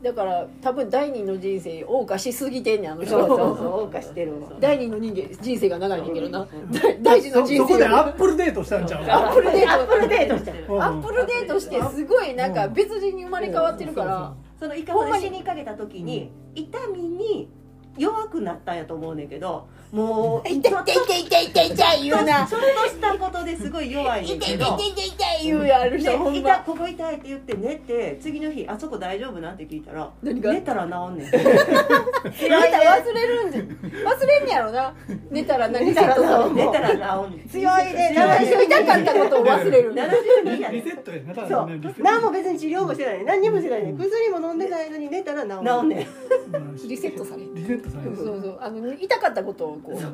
[0.01, 3.85] だから多分第二の人生謳歌しすぎてんねんあの人そうそうそう。
[3.85, 4.49] 謳歌してるわ。
[4.59, 9.03] 第二の人間人生が長いねんけどな第第一のそ人そこでア生がップルデートしたんちゃう？
[9.03, 10.53] アップルデートアップルデートしてア
[10.91, 14.33] ップルデートしてすごいなんか別人に生まれ変わってるから。
[14.59, 17.49] そのイカまで死にかけた時に痛みに
[17.97, 34.93] 弱くなったんやと思うねんけどもう痛い痛い痛い痛い痛い痛い言うなちょっとしたことですごい弱い痛い痛い痛い痛い痛い言うやる人ほ、んま痛ここ痛いって言って寝て次の日あそこ大丈夫なんて聞いたら寝たら治んねん寝た忘れるんじゃ忘れんやろな
[35.31, 50.11] 寝たら何セットさ寝たら治んねん強いで最初痛かったことを忘れる72やリセットやそう何も別に治療もしてない何にもしてないね薬も飲んでないのに寝たら治る治んねんリセットされるリセットされるそうそうあの痛かったことをこうあの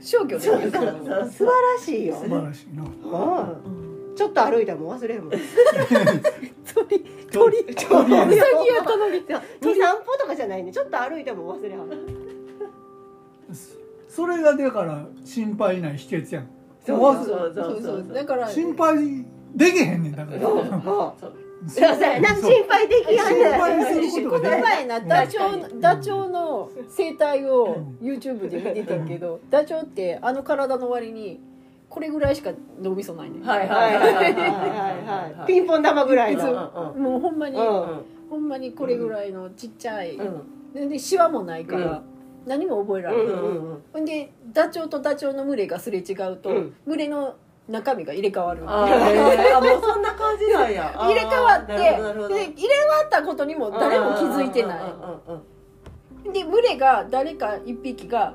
[0.00, 0.72] 消去できる。
[0.72, 0.92] から
[1.28, 2.16] 素晴らしいよ。
[2.16, 2.84] 素晴らしいな。
[2.84, 4.14] うん。
[4.16, 5.32] ちょっと歩いたらもう忘れるもん。
[6.74, 9.22] 鳥鳥ウサギやったのに
[9.60, 10.72] 二散歩とかじゃないね。
[10.72, 11.76] ちょっと歩いても忘れ
[14.08, 16.48] それがだから心配ない秘訣やん。
[16.86, 18.14] そうわそうそうそう。
[18.14, 20.40] だから心配できへんねんだから。
[20.40, 20.82] そう そう。
[21.20, 31.40] そうそうやな心配できやんね心配するこの前なダチョウダチョウの生態を YouTube で見てたけどダチョウってあの体の割に
[31.88, 32.50] これぐらいしか
[32.82, 33.42] 脳みそないねん。
[33.42, 36.92] はいはいはいはいピンポン玉ぐらいの。
[36.96, 37.16] も。
[37.16, 38.04] うほんまに、うん。
[38.28, 40.88] ほんまにこれぐらいのちっちゃい、うん。
[40.90, 42.02] でシワもないから、
[42.44, 46.74] 何も覚えられない、ほんでダチョウとダチョウの群れがすれ違うと、うん。
[46.86, 47.36] 群れの
[47.68, 50.94] 中身が入れ替わるあーあもうそんな感じなんや。
[50.98, 52.46] 入れ替わってで入れ替わ
[53.04, 54.78] ったことにも誰も気づいてない。
[54.78, 55.42] うんうんうん
[56.32, 58.34] で群れが誰か一匹が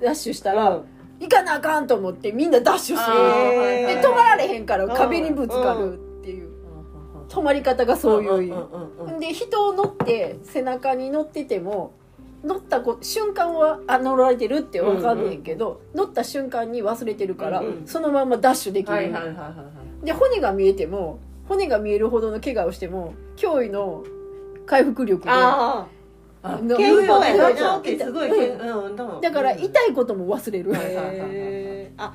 [0.00, 0.80] ダッシュしたら、
[1.18, 6.50] 行かなあかんと思ってみんなダッシュすあるーで止まられへんからうん壁にぶつかるっていう。
[7.28, 9.20] 止まり方がそういう、んんうんうん。
[9.20, 11.94] で人を乗って背中に乗ってても
[12.42, 17.86] 乗ったこ瞬間はあ乗られてるって分かんねんけど、乗った瞬間に忘れてるから、うんうん。
[17.86, 19.48] そのままダッシュできる、はいはいはいは
[20.02, 24.02] いで骨が見えても骨が見えるほどの怪我をしても驚異の
[24.64, 25.86] 回復力であ
[26.42, 28.96] あの健康やなすごいうん。
[29.20, 32.14] だから痛いことも忘れる、あへーあ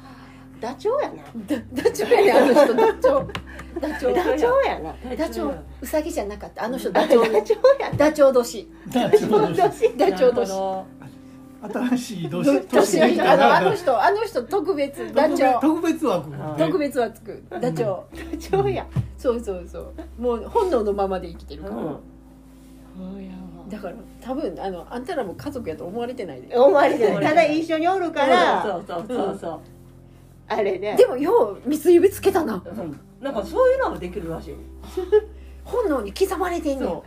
[0.60, 1.24] ダチョウやな。
[1.46, 3.28] ダダチョウやねあの人ダチョウ
[3.80, 4.96] ダチョウダチョウやな。
[5.18, 6.64] ダチョウウサギじゃなかった。
[6.66, 7.90] あの人ダチョウダチョウや。
[7.92, 8.68] なダチョウ年。
[8.88, 10.86] ダチョウダチョウ年。
[11.74, 12.62] 新しい年。
[12.68, 13.00] 年。
[13.00, 13.22] 年。
[13.22, 15.62] あのあの人あの人特別ダチョウ。
[15.62, 16.32] 特別枠。
[16.58, 17.44] 特別はつく。
[17.50, 18.04] ダチョウ。
[18.32, 18.86] ダチョウや。
[19.18, 19.94] そうそうそう。
[20.22, 23.70] もう本能のままで生きてるから、うん。
[23.70, 26.56] だから多分あのあんたらも家族やと思われてないで。
[26.56, 27.24] 思われてない。
[27.26, 28.62] ただ一緒におるから。
[28.64, 29.60] そうそうそうそう
[30.48, 32.64] あれででもよう三つ指つけたな。
[32.66, 33.00] うん。
[33.22, 34.56] なんかそういうのもできるらしい。
[35.64, 36.88] 本能に刻まれてんねん。
[36.88, 37.04] そ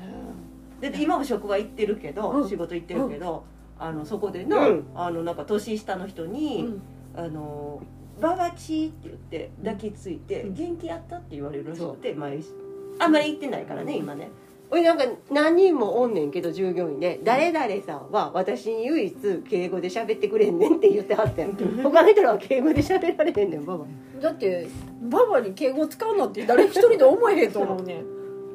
[0.78, 0.80] う。
[0.80, 2.48] で今も職場行ってるけど、うん。
[2.48, 3.44] 仕事行ってるけど、
[3.78, 4.86] あのそこでな、うん。
[4.94, 6.82] あのなんか年下の人にうん
[7.14, 7.80] 「あの
[8.20, 10.54] ババチ」って言って抱きついて「うん。
[10.54, 12.54] 元気やった?」って言われるらしくて毎日。
[13.00, 14.28] あんまり行ってないからね今ね
[14.70, 19.14] 俺なんか何人もおんねんけど従業員で「誰々さんは私に唯一
[19.48, 21.52] 敬語で喋ってくれんねん」って言ってはってん。
[21.82, 23.86] 他の人らは敬語で喋られへんねんババ。
[24.20, 24.68] だって
[25.02, 27.94] ババに敬語使うなんて誰一人で思えへんと思うね。
[28.00, 28.04] ん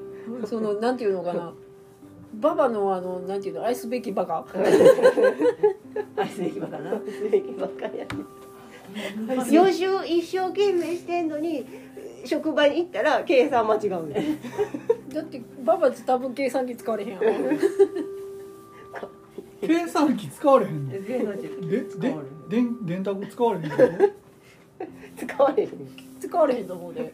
[0.45, 1.53] そのなんていうのかな。
[2.35, 4.45] ババのあのなんていうの愛すべきバカ。
[6.15, 6.91] 愛すべきばかな。
[6.91, 7.01] ばっ
[7.71, 8.05] かりや。
[8.05, 8.11] ね
[9.51, 11.65] 予習一生懸命してんのに
[12.25, 15.09] 職場に行ったら計算間違うねん。
[15.09, 17.23] だってババ多分計算機使われへんやろ
[19.61, 20.91] 計算機使われへんの？
[20.91, 21.47] で計算機。
[21.67, 23.77] で使われ電電卓使われへんの？
[25.27, 25.69] 使われへん。
[26.19, 27.13] 使われへんと思うで。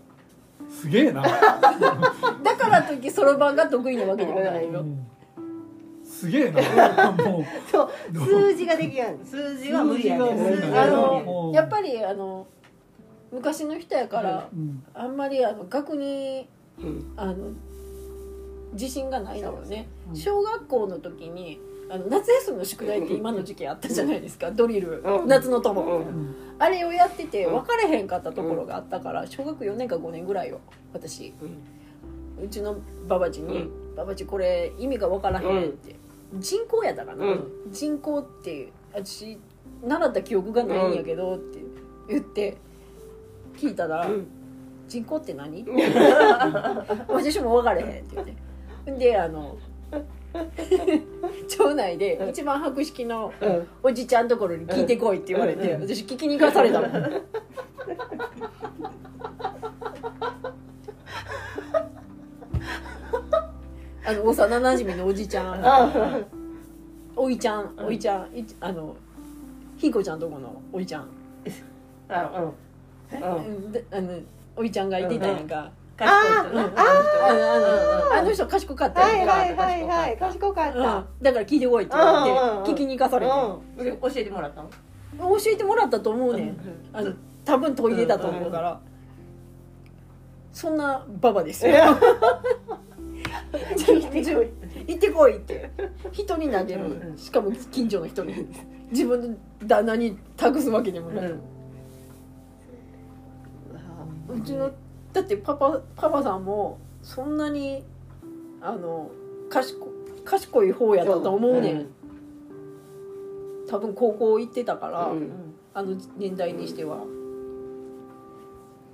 [0.69, 1.22] すげえな。
[2.43, 4.80] だからといってそろばんが得意なわけでもないよ。
[4.82, 5.06] うん。
[6.04, 7.12] すげえな。
[7.12, 7.43] もう。
[7.72, 7.89] そう。
[8.15, 9.17] 数字ができやん。
[9.24, 10.26] 数字は無理やね
[10.76, 12.48] あのやっぱりあの
[13.32, 14.84] 昔の人やからうん。
[14.94, 17.13] あんまりあの学にうん。
[17.15, 17.52] あの
[18.74, 19.88] 自信がないのよね。
[20.10, 20.15] うん。
[20.15, 21.60] 小学校の時に
[21.92, 24.52] あの夏休みの宿題って今の時期あったじゃないですか。
[24.52, 25.02] ドリル。
[25.02, 25.27] うん。
[25.27, 25.82] 夏の友。
[25.82, 26.36] うん。
[26.60, 27.54] あれをやっててうん。
[27.54, 30.60] 分かれへんかったところがあったから小学4年か5年ぐらいよ
[30.94, 31.34] 私。
[32.42, 32.77] うちの
[33.08, 35.96] ババチに「ババチこれ意味が分からへん」って。
[36.36, 37.25] 人口やったかな。
[37.25, 37.48] うん。
[37.71, 39.38] 人口って私
[39.84, 41.60] 習った記憶がないんやけどって
[42.08, 42.58] 言って
[43.60, 44.27] 聞いたらうん
[44.87, 45.65] 「人口って何?」
[47.10, 49.57] 私も分かれへんって言ってであの
[51.47, 53.67] 町内で一番博識のうん。
[53.83, 56.91] おじちゃんところに聞いてこいって言われて私聞きに行かされたもん。
[64.05, 65.60] あの幼馴染のおじちゃん。
[65.63, 66.19] あ
[67.15, 67.85] おいちゃんうん。
[67.87, 68.95] おいちゃんいあの
[69.77, 71.07] ひいこちゃんとこのおいちゃん。
[72.07, 72.69] あうん
[73.12, 74.19] あの
[74.55, 75.71] おいちゃんがいてたやんか。
[75.97, 76.73] 賢い人あ
[77.27, 77.33] あ
[78.13, 80.17] のあの人賢かったはいはいはいはい。
[80.17, 80.83] 賢かっうん。
[80.83, 83.31] ただから聞いてこいって言わて聞きに行かされて。
[84.01, 84.69] 教えてもらったの？
[85.17, 86.57] 教えてもらったと思うねん。
[86.93, 88.79] あの多分トイレだと思うから。
[90.53, 91.73] そんなババですよ。
[94.87, 95.71] 行ってこいって。
[96.12, 96.83] 人に投げる。
[96.85, 98.47] うんしかも近所の人に。
[98.91, 99.37] 自分の
[99.67, 101.31] 旦那に託すわけでもない、
[104.34, 104.71] うちの
[105.12, 107.84] だってパパパパさんもそんなに
[108.62, 109.10] あの
[109.50, 109.75] 賢
[110.23, 111.88] 賢い方やったと思うねん、
[113.67, 115.32] 多分高校行ってたから、うん。
[115.73, 117.04] あの年代にしては。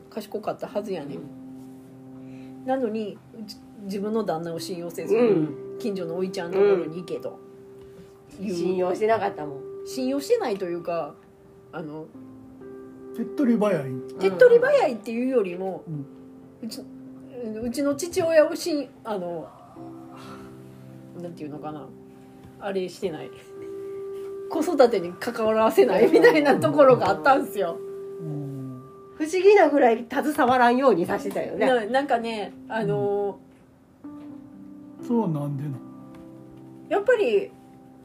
[0.09, 3.17] 賢かったはずやねん、なのに
[3.83, 5.77] 自分の旦那を信用せず、うん。
[5.77, 7.37] 近所のおいちゃんのところに行けと、
[8.39, 9.59] 信用してなかったもん。
[9.85, 11.15] 信用してないというか
[11.71, 12.05] あの
[13.15, 13.83] 手っ取り早い。
[14.19, 15.83] 手っ取り早いっていうよりも、
[16.61, 16.81] うち
[17.61, 19.47] うちの父親をしんあの
[21.21, 21.87] なんていうのかな。
[22.59, 23.29] あれしてない。
[24.49, 27.77] 子育てに関わらせないみたいなところがあったんですよ。
[28.21, 28.81] うん。
[29.17, 31.65] 不思議なぐらい携わらんようにさせてたよね。
[31.65, 33.39] ななんかねあの、
[35.07, 35.71] そうなんでの。
[36.89, 37.51] やっぱり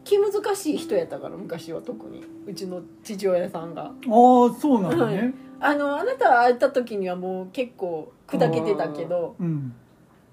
[0.04, 2.24] 気難しい人やったから昔は特に。
[2.46, 3.82] うちの父親さんが。
[3.84, 9.72] ああそうなんだね、あのあなたは会った時にはもう結構砕けてたけどうん。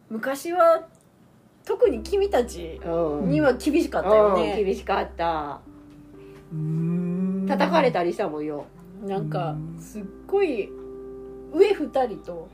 [0.09, 0.87] 昔は
[1.65, 4.35] 特に君たちうんには厳しかったようん。
[4.35, 5.59] ね、厳しかった。
[7.47, 8.65] 叩かれたりしたもんよ。
[9.05, 10.69] なんかうんすっごい
[11.53, 12.47] 上2人と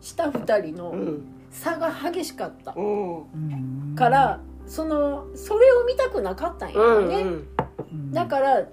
[0.00, 1.22] 下2人うのん。
[1.50, 3.16] 差が激しかったうん。
[3.18, 3.94] うん。
[3.96, 4.40] から
[4.70, 8.68] そのそれを見たくなかったんやろね、うんだから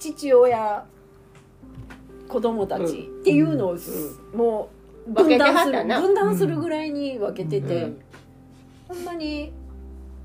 [0.00, 0.84] 父親
[2.26, 4.68] 子供たちっていうのをす、も
[5.06, 8.00] う分断する分断するぐらいに分けてて、うん
[8.88, 9.52] ほんまに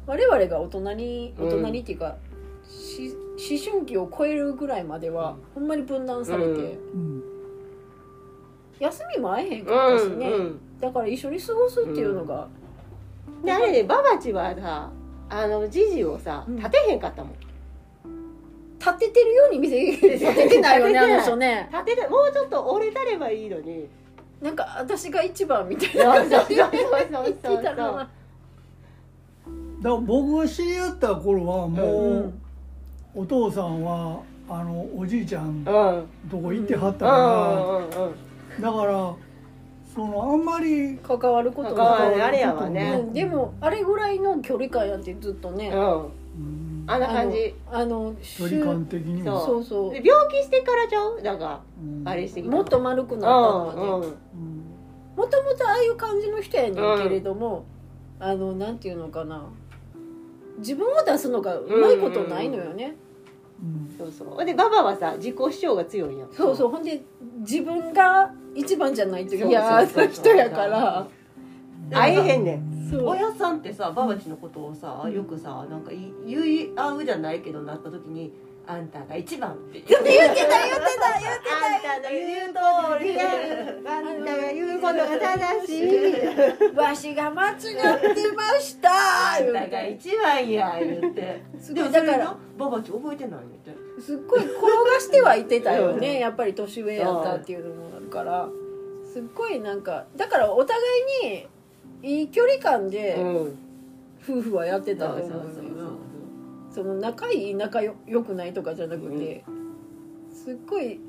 [0.07, 2.17] 我々が大人にうん大人にっていうか、
[2.67, 6.57] し思春期を超えるぐらいまでは、ほんまに分断されて、うん。
[6.57, 6.63] う
[7.19, 7.23] ん
[8.79, 10.59] 休みも会えへんかったしね、うん。
[10.79, 12.47] だから一緒に過ごすっていうのが、
[13.43, 14.89] であれねババチはさ
[15.29, 16.57] あのジジをさうん。
[16.57, 17.33] 立てへんかったもん。
[18.79, 21.13] 立ててるように見せ立ててないよね立ててない。
[21.13, 21.69] あの人ね。
[21.71, 23.87] 立ててもうちょっと折れたればいいのに。
[24.41, 27.63] なんか私が一番みたいそうな そうそうそう言ってそう。
[27.63, 28.09] た なだか
[29.81, 32.41] ら僕が知り合った頃はもう、うん。
[33.15, 34.19] お父さんは
[34.49, 35.63] あのおじいちゃんうん。
[36.29, 38.13] とこ行ってはったうかんうんうん。
[38.61, 39.13] ら、だから
[39.93, 43.01] そのあんまり関わること関わあれやわね。
[43.05, 43.13] うん。
[43.13, 46.01] でもあれぐらいの距離感やってずっとね、うん。
[46.01, 46.83] うん。
[46.87, 47.53] あんな感じ。
[47.71, 49.45] あの距離感的にも。
[49.45, 49.93] そうそう。
[49.93, 51.21] で病気してからちゃう？
[51.21, 52.07] なんかうん。
[52.07, 54.13] あれしてきたもっと丸くうなったのはねんうんうん。
[55.15, 57.65] もともとああいう感じの人やねんけれども、
[58.19, 59.45] あのなんていうのかな。
[60.59, 62.95] 自分を出すのがうまいことないのよね、
[63.62, 63.95] うん。
[63.97, 64.45] そうそう。
[64.45, 66.26] でババはさ自己主張が強いや。
[66.26, 66.70] んそうそう。
[66.70, 67.01] ほんで
[67.39, 71.08] 自分が一番じゃないとそう嫌な人やから。
[71.91, 72.74] 会えへんねん。
[73.01, 78.32] 親さんってさババチのことをさよくさなんかい言い合うじゃないけどなった時に
[78.66, 79.84] 「あんたが一番」って。
[79.86, 83.22] 言って言ってた言ってた言ってあんたの言う通りや
[83.86, 85.70] あんたが言うことが正し
[86.09, 86.76] い。
[86.76, 87.68] たわしが間違って
[88.36, 88.89] ました
[89.36, 91.43] あんたがて一番や言って。
[91.59, 94.01] すでごいだからもだからババチ覚えてないのって。
[94.01, 96.20] すっごい転がしてはいてたよね。
[96.20, 98.49] やっぱり年上やったっていうのもあるから。
[99.11, 100.82] すっごいなんかだからお互
[101.22, 103.57] いにいい距離感でうん。
[104.26, 105.89] 夫婦はやってたとそうそう思うのよ
[106.74, 109.43] その仲いい仲よ良くないとかじゃなくて、
[110.34, 110.99] すっごい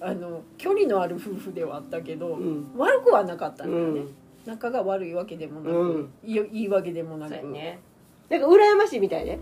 [0.00, 2.66] あの距離のある夫婦ではあったけど、うん。
[2.76, 4.14] 悪くはなかったんだよね、うん。
[4.46, 6.10] 仲が悪いわけでもなく、うん。
[6.24, 7.34] いいいいわけでもなく。
[7.34, 7.78] そうやね。
[8.30, 9.38] なんか羨ましいみたいで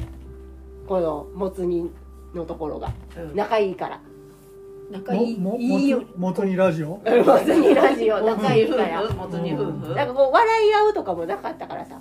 [0.88, 1.90] このもつ煮
[2.34, 2.92] のところが。
[3.16, 3.36] うん。
[3.36, 4.00] 仲いいから。
[4.90, 5.98] 仲いいももいいよ。
[5.98, 6.88] もつもつにラジオ？
[6.98, 7.08] もつ
[7.54, 8.20] 煮ラジオ。
[8.20, 9.94] 仲いいから 夫婦。
[9.94, 12.00] なんかこう笑い合うとかもなかったからさ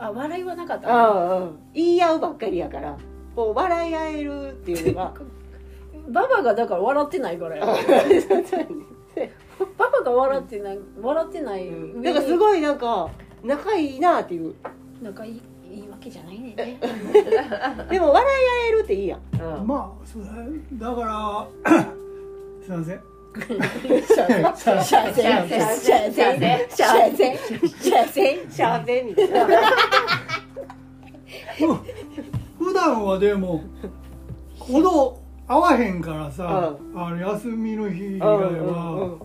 [0.00, 0.88] あ笑いはなかった。
[0.88, 1.58] うんうん。
[1.74, 2.96] 言い合うばっかりやから。
[3.36, 5.12] こう笑い合えるっていうのが。
[6.08, 7.66] ババがだから笑ってないからや。
[9.76, 12.02] ババが笑ってない笑ってない上に。
[12.02, 12.14] なん。
[12.14, 13.08] かすごいなんか
[13.44, 14.54] 仲いいなっていう。
[15.02, 15.42] 仲いい
[15.72, 16.52] いいわけじゃないね。
[16.52, 16.80] ん ね
[17.90, 18.26] でも笑い
[18.64, 19.20] 合えるっていいやん。
[19.60, 21.02] うんまあそうだだか
[21.64, 21.70] ら
[22.62, 29.46] すいませんシャーゼシャーゼシャーゼシャーゼシャーゼシャーゼシャーベみたいな
[31.56, 33.62] ふ普段はでも
[34.58, 39.18] ほど合わへんからさ、あの休みの日以外は、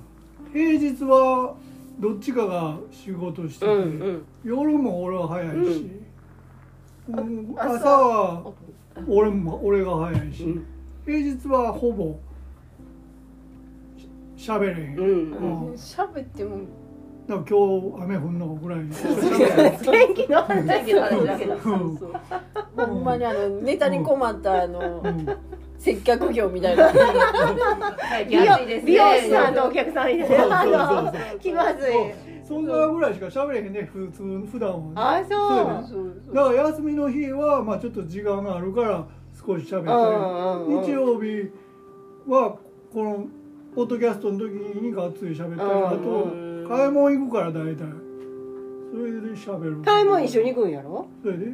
[0.51, 1.55] 平日は
[1.99, 4.25] どっちかが仕事してて、うんうん。
[4.43, 5.91] 夜も俺は早いし、
[7.09, 7.55] うん。
[7.57, 8.53] 朝朝は
[9.07, 10.65] 俺も俺が早いし、うん。
[11.05, 12.17] 平日はほぼ
[14.45, 15.73] ししゃべれへん、うんうん。
[15.73, 16.57] 喋っても
[17.27, 18.79] だから今日雨降んのぐらい。
[18.79, 21.03] に元気の話だけど。
[21.03, 21.57] あれだけどう。
[21.57, 21.61] ん
[22.77, 25.25] ほんまにあのネタに困ったあのうん。
[25.79, 26.91] 接客業みたいな。
[26.91, 28.43] 最美容
[28.85, 30.65] 美容師さんとお客さんいてそうそうそうあ
[31.33, 31.93] の気まずい。
[32.47, 34.21] そんなぐらいしか喋れへんね普通
[34.51, 41.49] 普段はねあそうだから休みの日はまあちょっと時間があるから少し喋った日曜日
[42.27, 42.55] は
[42.93, 43.25] この
[43.75, 46.65] ポッドキャストの時にがっつり喋ったり、あとうん。
[46.67, 47.83] 買い物行くから大体。
[48.91, 49.81] それで喋る。
[49.83, 51.07] 買い物一緒に行くんやろ？
[51.21, 51.53] それで。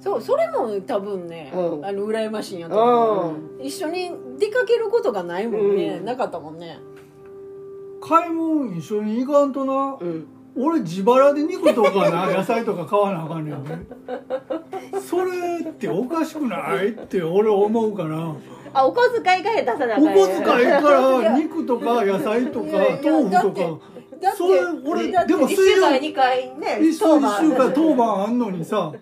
[0.00, 1.86] そうそれも多分ね、うん。
[1.86, 6.04] あの羨ましいんやと思う、う一緒に出かけることがないもんね、うん。
[6.04, 6.78] なかったもんね。
[8.02, 10.26] 買い物一緒に行かんとな、うん
[10.56, 13.86] 俺自腹で肉とかな野菜とか買わなあかんねんね。
[15.00, 18.34] それっておかしくないって俺思うから。
[18.72, 22.66] あお小遣いから出さなあかんお小遣いから肉とか野菜とか
[23.02, 23.94] 豆腐とか。
[24.36, 28.92] それ俺でも一水曜日週間に二回ね一週間当番あんのにさ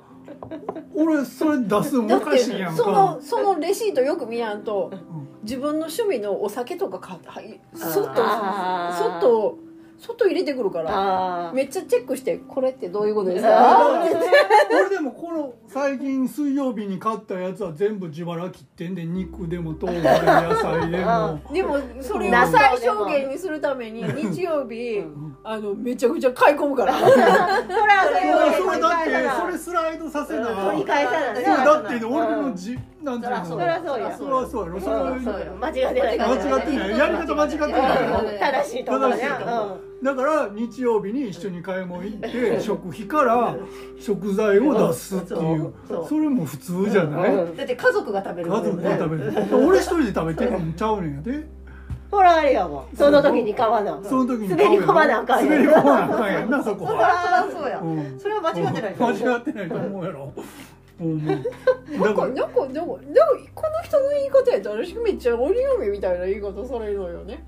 [0.94, 9.58] 俺それ出すのおだってかしいやんそのかそのレシートよく見やんとうん自分の趣味のお酒とか買ってはいそっとそっと
[10.02, 14.04] そっと入れてくるからめっちゃチェックしてこれってどういうことですあか
[14.68, 21.40] 俺 でもこの最近水曜日に買ったやつは全部自腹切ってんで肉でも豆腐でも野菜でも。
[21.54, 25.04] でもそれを最小限にするために日曜日
[25.44, 26.94] あのめちゃくちゃ買い込むから。
[26.98, 27.58] それは
[28.04, 30.46] そいれやそれだってそれスライドさせな。
[30.46, 31.18] 取り返さな。
[31.34, 33.44] それなだって俺のじなんていうの？
[33.44, 36.98] そそりゃそうやそりゃそうやろそれうんそうよ間違ってない間違ってない。
[36.98, 37.70] やり方間違ってない。
[37.72, 39.16] よ 正しいところね
[40.02, 43.54] だから日曜日に一緒に買い物行って食費から
[44.00, 45.72] 食材を出すっていう。
[45.88, 47.34] そうそれも普通じゃない？
[47.34, 47.56] うん。
[47.56, 49.32] だって家族が食べる家族が食べる。
[49.66, 51.46] 俺一人で食べてるんちゃうねんやで
[52.12, 55.48] ほらあれやわその時に買わなその時に滑り込まなあかんやん。
[55.50, 58.18] 滑り込まなあかんやんなそこそりはゃそうやうん。
[58.20, 60.32] それは間違ってない間違ってないと思うやろ。
[61.00, 61.26] うん。
[61.26, 61.48] なんだか
[61.98, 62.94] なんかなんかなんか
[63.54, 67.44] この人の言い方やったら私めっちゃ鬼嫁みたいな言い方されるのよね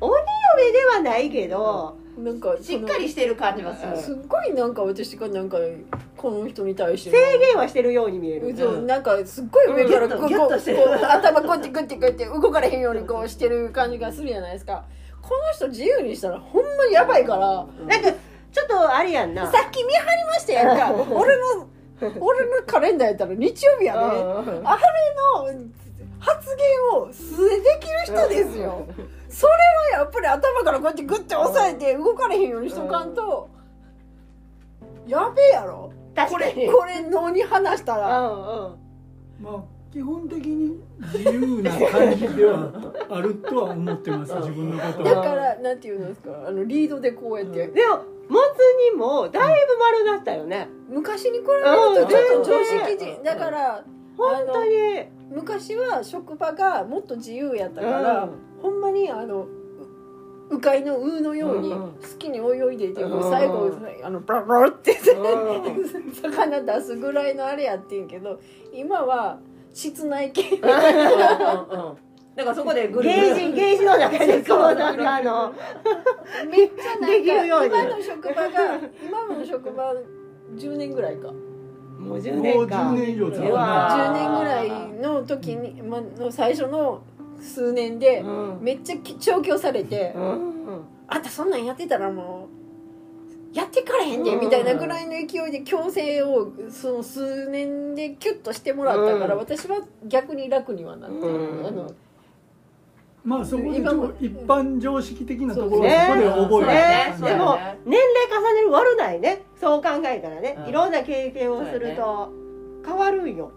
[0.00, 3.96] 鬼嫁ではないけどなんかしっかりしてる感じはする。
[3.96, 5.58] すっごいなんか私がなんか
[6.16, 8.56] この人に対して制限はしてるように見える。
[8.56, 14.84] そうなんかすっごい上からこうこう頭こってグッてこうやって動かれへんようにこうしてる感じがするじゃないですか。
[15.20, 17.66] この人自由にしたらほんまやばいから。
[17.86, 18.10] なんか
[18.52, 19.50] ちょっとあれやんな。
[19.52, 20.92] さっき見張りましたやんか。
[21.12, 21.68] 俺の
[22.00, 24.66] 俺のカレンダーやったら日曜日やねうん。
[24.66, 24.82] あれ
[25.52, 25.60] の
[26.26, 28.86] 発言を素でできる人ですよ。
[29.28, 29.52] それ
[29.94, 33.48] はやっぱり頭からこうやってグッて押さえて動かれへんようにしとかんと
[35.06, 35.92] やべえやろ。
[36.28, 36.72] これ確かに。
[36.72, 38.20] これ脳に話したら。
[38.20, 38.76] うんうん。
[39.40, 39.62] まあ
[39.92, 40.78] 基本的に
[41.14, 42.70] 自由な感じでは
[43.08, 45.14] あるとは思ってます自分のことは。
[45.14, 46.44] だからなんていうんですか。
[46.46, 47.68] あのリードでこうやって。
[47.68, 47.96] でも
[48.28, 48.58] もつ
[48.90, 50.68] にもだいぶ丸なったよね。
[50.88, 51.62] 昔に比べる
[52.04, 53.14] とちょっと常識うん。
[53.14, 53.84] 人だから
[54.16, 58.28] 本当に昔は職場がもっと自由やったから、
[58.62, 59.48] ほんまにあのう
[60.48, 61.92] 鵜飼いの鵜のようにうんうん。
[61.94, 63.30] 好きに泳いでいて、うん。
[63.30, 63.70] 最後
[64.04, 64.94] あのブラブラってう
[66.14, 68.38] 魚出すぐらいのあれやってんけど
[68.72, 69.40] 今は
[69.72, 70.56] 室内系。
[70.58, 70.68] だ
[72.44, 75.52] からそこでぐるぐるゲージゲージの中でこうなんかあの。
[76.48, 77.70] めっちゃなんできるように。
[77.70, 78.50] か今の職場が
[79.02, 79.94] 今の職場
[80.54, 81.32] 10年ぐらいか
[82.06, 87.02] もう10もう年か10年以上続くうわ10年ぐらいの時に、ま、の最初の
[87.40, 88.58] 数年でうん。
[88.62, 90.82] めっちゃ調教されて、うん。
[91.08, 92.48] あんたそんなんやってたらも
[93.52, 94.40] うやってかれへんでうん。
[94.40, 99.40] みたいなぐらいの勢いで強制をその数年でキュッとしてもらったから、うん。
[99.40, 101.66] 私は逆に楽にはなってる、うん。
[101.66, 101.92] あの
[103.26, 107.24] まあそこで一般常識的なところをそこねで覚えねる。
[107.24, 109.42] でも年齢重ねる悪ないね。
[109.60, 110.68] そう考えたらね、うん。
[110.68, 112.32] いろんな経験をすると
[112.86, 113.50] 変わるんよ、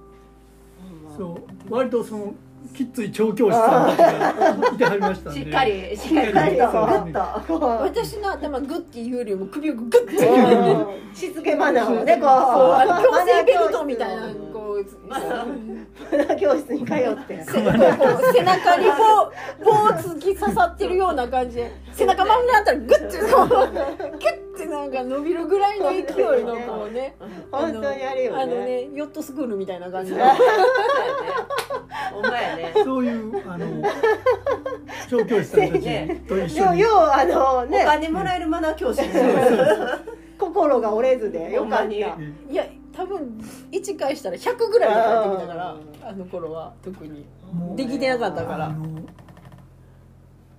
[1.16, 1.40] そ
[1.70, 1.74] う。
[1.74, 2.34] 割とその
[2.76, 5.40] きっつい調教師さんたちがいてはりましたんで。
[5.44, 6.58] しっかりしっかり。
[6.58, 11.16] と私の頭グッていうよりも首をグッてうん。
[11.16, 12.26] しつけマナーをねこう。
[13.04, 14.34] 強制ベルトみたいな
[14.82, 17.62] う教室に通って 背
[18.44, 19.32] 中に棒
[19.64, 21.72] 棒突き刺さってるような感じで。
[21.94, 27.16] 背中真ん中あったらグッてこうキュッてなんか伸びるぐらいの勢いのこうね。
[27.52, 28.42] 本当にあれよね。
[28.42, 30.14] あのねヨットスクールみたいな感じ。
[30.16, 30.22] で
[32.12, 32.72] ほんまやね。
[32.84, 33.66] そういうあの
[35.10, 36.80] 調教師さんたちと一緒に。
[36.80, 39.02] ようようあのおね金もらえるマナー教師。
[40.40, 41.86] 心が折れずでよかった。
[41.86, 42.16] いや
[42.94, 43.40] 多分
[43.72, 46.74] 1回したら100ぐらいで帰ってきたからあの頃は。
[46.84, 47.26] 特に。
[47.76, 48.76] できてなかったから。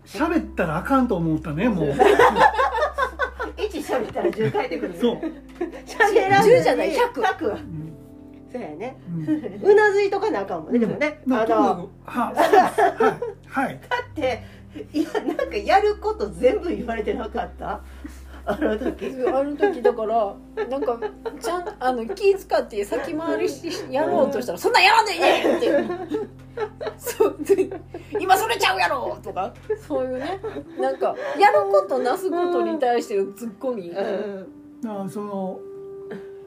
[0.06, 1.94] 喋ったらあかんと思ったねもう。
[3.58, 5.16] 一喋ったら10返ってくるそう、
[5.86, 6.56] 喋らずに。
[6.56, 7.92] 10じゃない100 100うん。
[8.52, 8.96] そうやね。
[9.08, 9.70] うん。
[9.70, 10.78] うなずいとかなあかんもんね。
[10.78, 13.80] でもねあまあのくははいはい。
[13.88, 14.42] だって
[14.92, 17.80] いやなんかやること全部言われてなかった？
[18.50, 19.06] あの時。
[19.26, 20.34] あの時だから
[20.68, 20.98] なんか
[21.40, 25.70] ちゃんあの気使って先回りしやろうとしたら「そんなんやらんでいいねん!」って。
[26.98, 27.70] そうで
[28.18, 29.52] 今それちゃうやろ!」とか。
[29.86, 30.40] そういうね。
[30.78, 33.94] なんかやることなすことに対してのツッコミ、うん。
[34.82, 35.60] だからその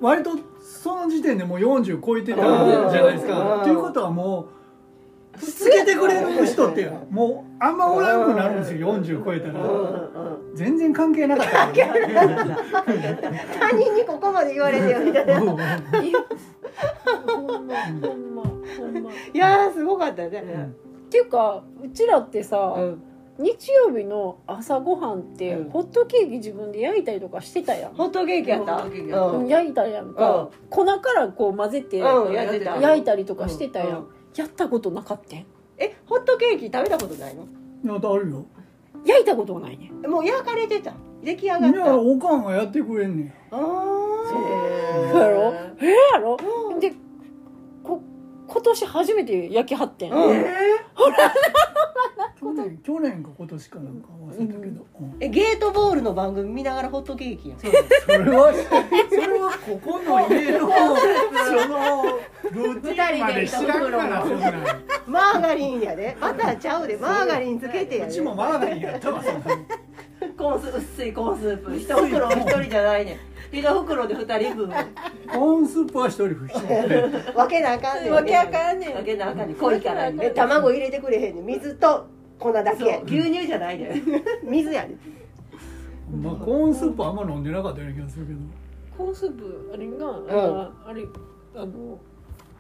[0.02, 0.32] 割と
[0.62, 3.32] その時点でもう40超えてたじゃないですうん。
[3.32, 4.46] かっていうことはもう
[5.44, 8.96] つけてくれる人ってもうあんまおらんくなるんですよ。
[9.00, 9.54] 40超えたら。
[10.56, 11.84] 全然関係なかった他
[13.76, 15.42] 人にここまで言われてよみたいな。
[15.42, 15.58] うん。
[19.34, 20.72] いやすごかったね。
[21.10, 23.02] ていうかうちらってさ、うん。
[23.40, 25.72] 日曜日の朝ごはんって、うん。
[25.72, 28.86] ホットケーキ自分で焼いたりとかしてたやん、ホットケーキやった。
[29.48, 33.96] 焼いたやんか、粉からこう混ぜて、焼いたりとかしてたやん、うん。
[33.96, 35.46] うんやったことなかったん？
[35.78, 37.44] えホットケーキ食べたことないの？
[37.44, 37.46] い
[37.88, 38.46] やあるよ。
[39.06, 39.92] 焼いたことがないね。
[40.08, 40.94] もう焼かれてた。
[41.24, 41.80] 出来上がいった。
[41.80, 43.34] やおかんがやってくれんねん。
[43.52, 44.38] あそ
[45.16, 45.18] う。
[45.20, 45.54] やろ？
[45.82, 46.38] ええやろ？
[46.80, 46.94] で
[47.84, 48.02] こ
[48.48, 50.20] 今年初めて焼きはってん、うん
[52.44, 55.16] 去年去年か今年かなんか忘れたけど、うん。
[55.20, 57.60] えゲートボールの番組見ながらホットケーキやん。
[57.60, 57.72] それ
[58.32, 58.54] は
[59.10, 62.04] それはここの家のその
[62.52, 64.54] ルーティンまで知らんからそんなん
[65.08, 66.18] マーガリンやで。
[66.20, 66.98] バターちゃうで。
[66.98, 68.12] マーガリンつけてやで。
[68.12, 69.24] うちもマーガリンやったわ。
[69.24, 69.42] そんな
[70.38, 71.76] コーンス薄いコーンスープ。
[71.78, 73.20] 一袋一人じゃないね
[73.52, 74.70] 一袋で二人分。
[74.70, 76.60] コーンスープは一人不必
[77.36, 78.14] 分けなあかんねん。
[78.14, 78.98] わけあかんねん。
[78.98, 81.46] あげなあかんね濃いからえ卵入れてくれへんねん。
[81.46, 82.08] 水と
[82.40, 83.02] 粉だけ。
[83.06, 83.94] 牛乳じゃないで
[84.44, 84.96] 水やで。
[86.22, 88.40] まあコーンスープあんま飲んでなかったような気がするけど。
[88.98, 91.04] コーンスープあれが、ああれ
[91.56, 91.98] あの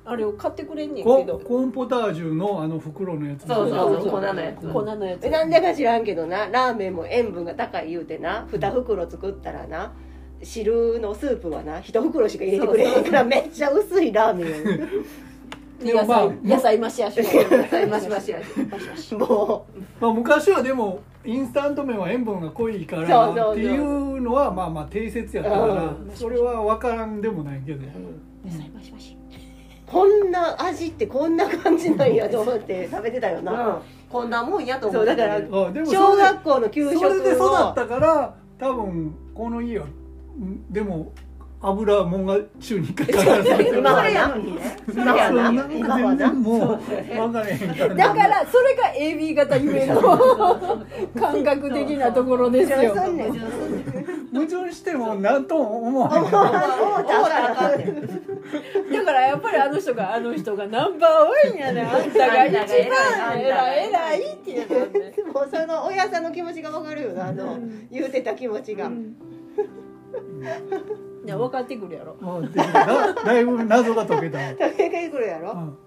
[0.05, 4.67] あれを買ってくれんねんけコどコーンポタージュのあの袋のやつそうそうそう粉のやつ。
[4.67, 5.26] 粉のやつ。
[5.26, 6.47] えなんでか知らんけどな。
[6.47, 8.45] ラーメンも塩分が高い言うてな。
[8.51, 9.93] 2袋作ったらな。
[10.41, 11.80] 汁のスープはな。
[11.80, 13.24] 1袋しか入れてくれへんから。
[13.24, 14.89] めっちゃ薄いラーメン
[15.84, 17.23] で野まあ菜野菜増しやし野
[17.67, 18.39] 菜増し増しや
[18.95, 19.65] しんも
[19.99, 26.11] まあ、昔はでもインスタント麺は塩分が濃いからっていうのはまあまあ定説やったからうん。
[26.13, 27.86] それは分からんでもないけど。
[28.45, 29.17] 野菜増し増し。
[29.19, 29.23] う
[29.93, 33.79] こんな味ってこんな感じなんやと思って食べてたよな、
[34.09, 35.39] こんなもんやと思そうだから
[35.86, 39.91] 小学校の給食それで育をったから多分この家はん
[40.71, 41.13] でも
[41.66, 43.26] 油もんが週に1回必ず。
[43.26, 44.28] 入ってるやな。
[44.28, 45.45] のにね今はな。
[45.49, 47.95] そんな今はな全然もう分からへんから。
[47.95, 50.01] だからそれが AB 型ゆえの
[51.20, 52.93] 感覚的なところですよ。
[54.34, 56.24] 矛盾しても何とも思わへん。
[56.24, 56.30] だ
[59.05, 61.88] からやっぱりあの人があの人がナンバーワンやねん。
[61.88, 62.64] あんたが一番
[63.39, 64.68] 偉い偉いっていう
[65.34, 67.57] もうその親さんの気持ちが分かるよなあの
[67.91, 68.89] 言うてた気持ちが、
[71.24, 72.15] いや分かってくるやろ。
[72.19, 75.78] もうでだ だいぶ謎が解けた、食べてくるやろ、うん。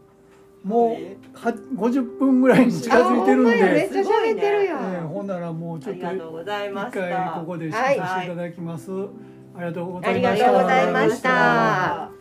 [0.71, 6.27] もうは50分ぐらいに近づいてるんあほんまやめっで、ちゃ喋ってるやん、ええほんならもうちょっと一回こ
[7.47, 10.47] こで締めさせていただきます、ありがとうござありがいました。
[10.53, 12.16] とうございました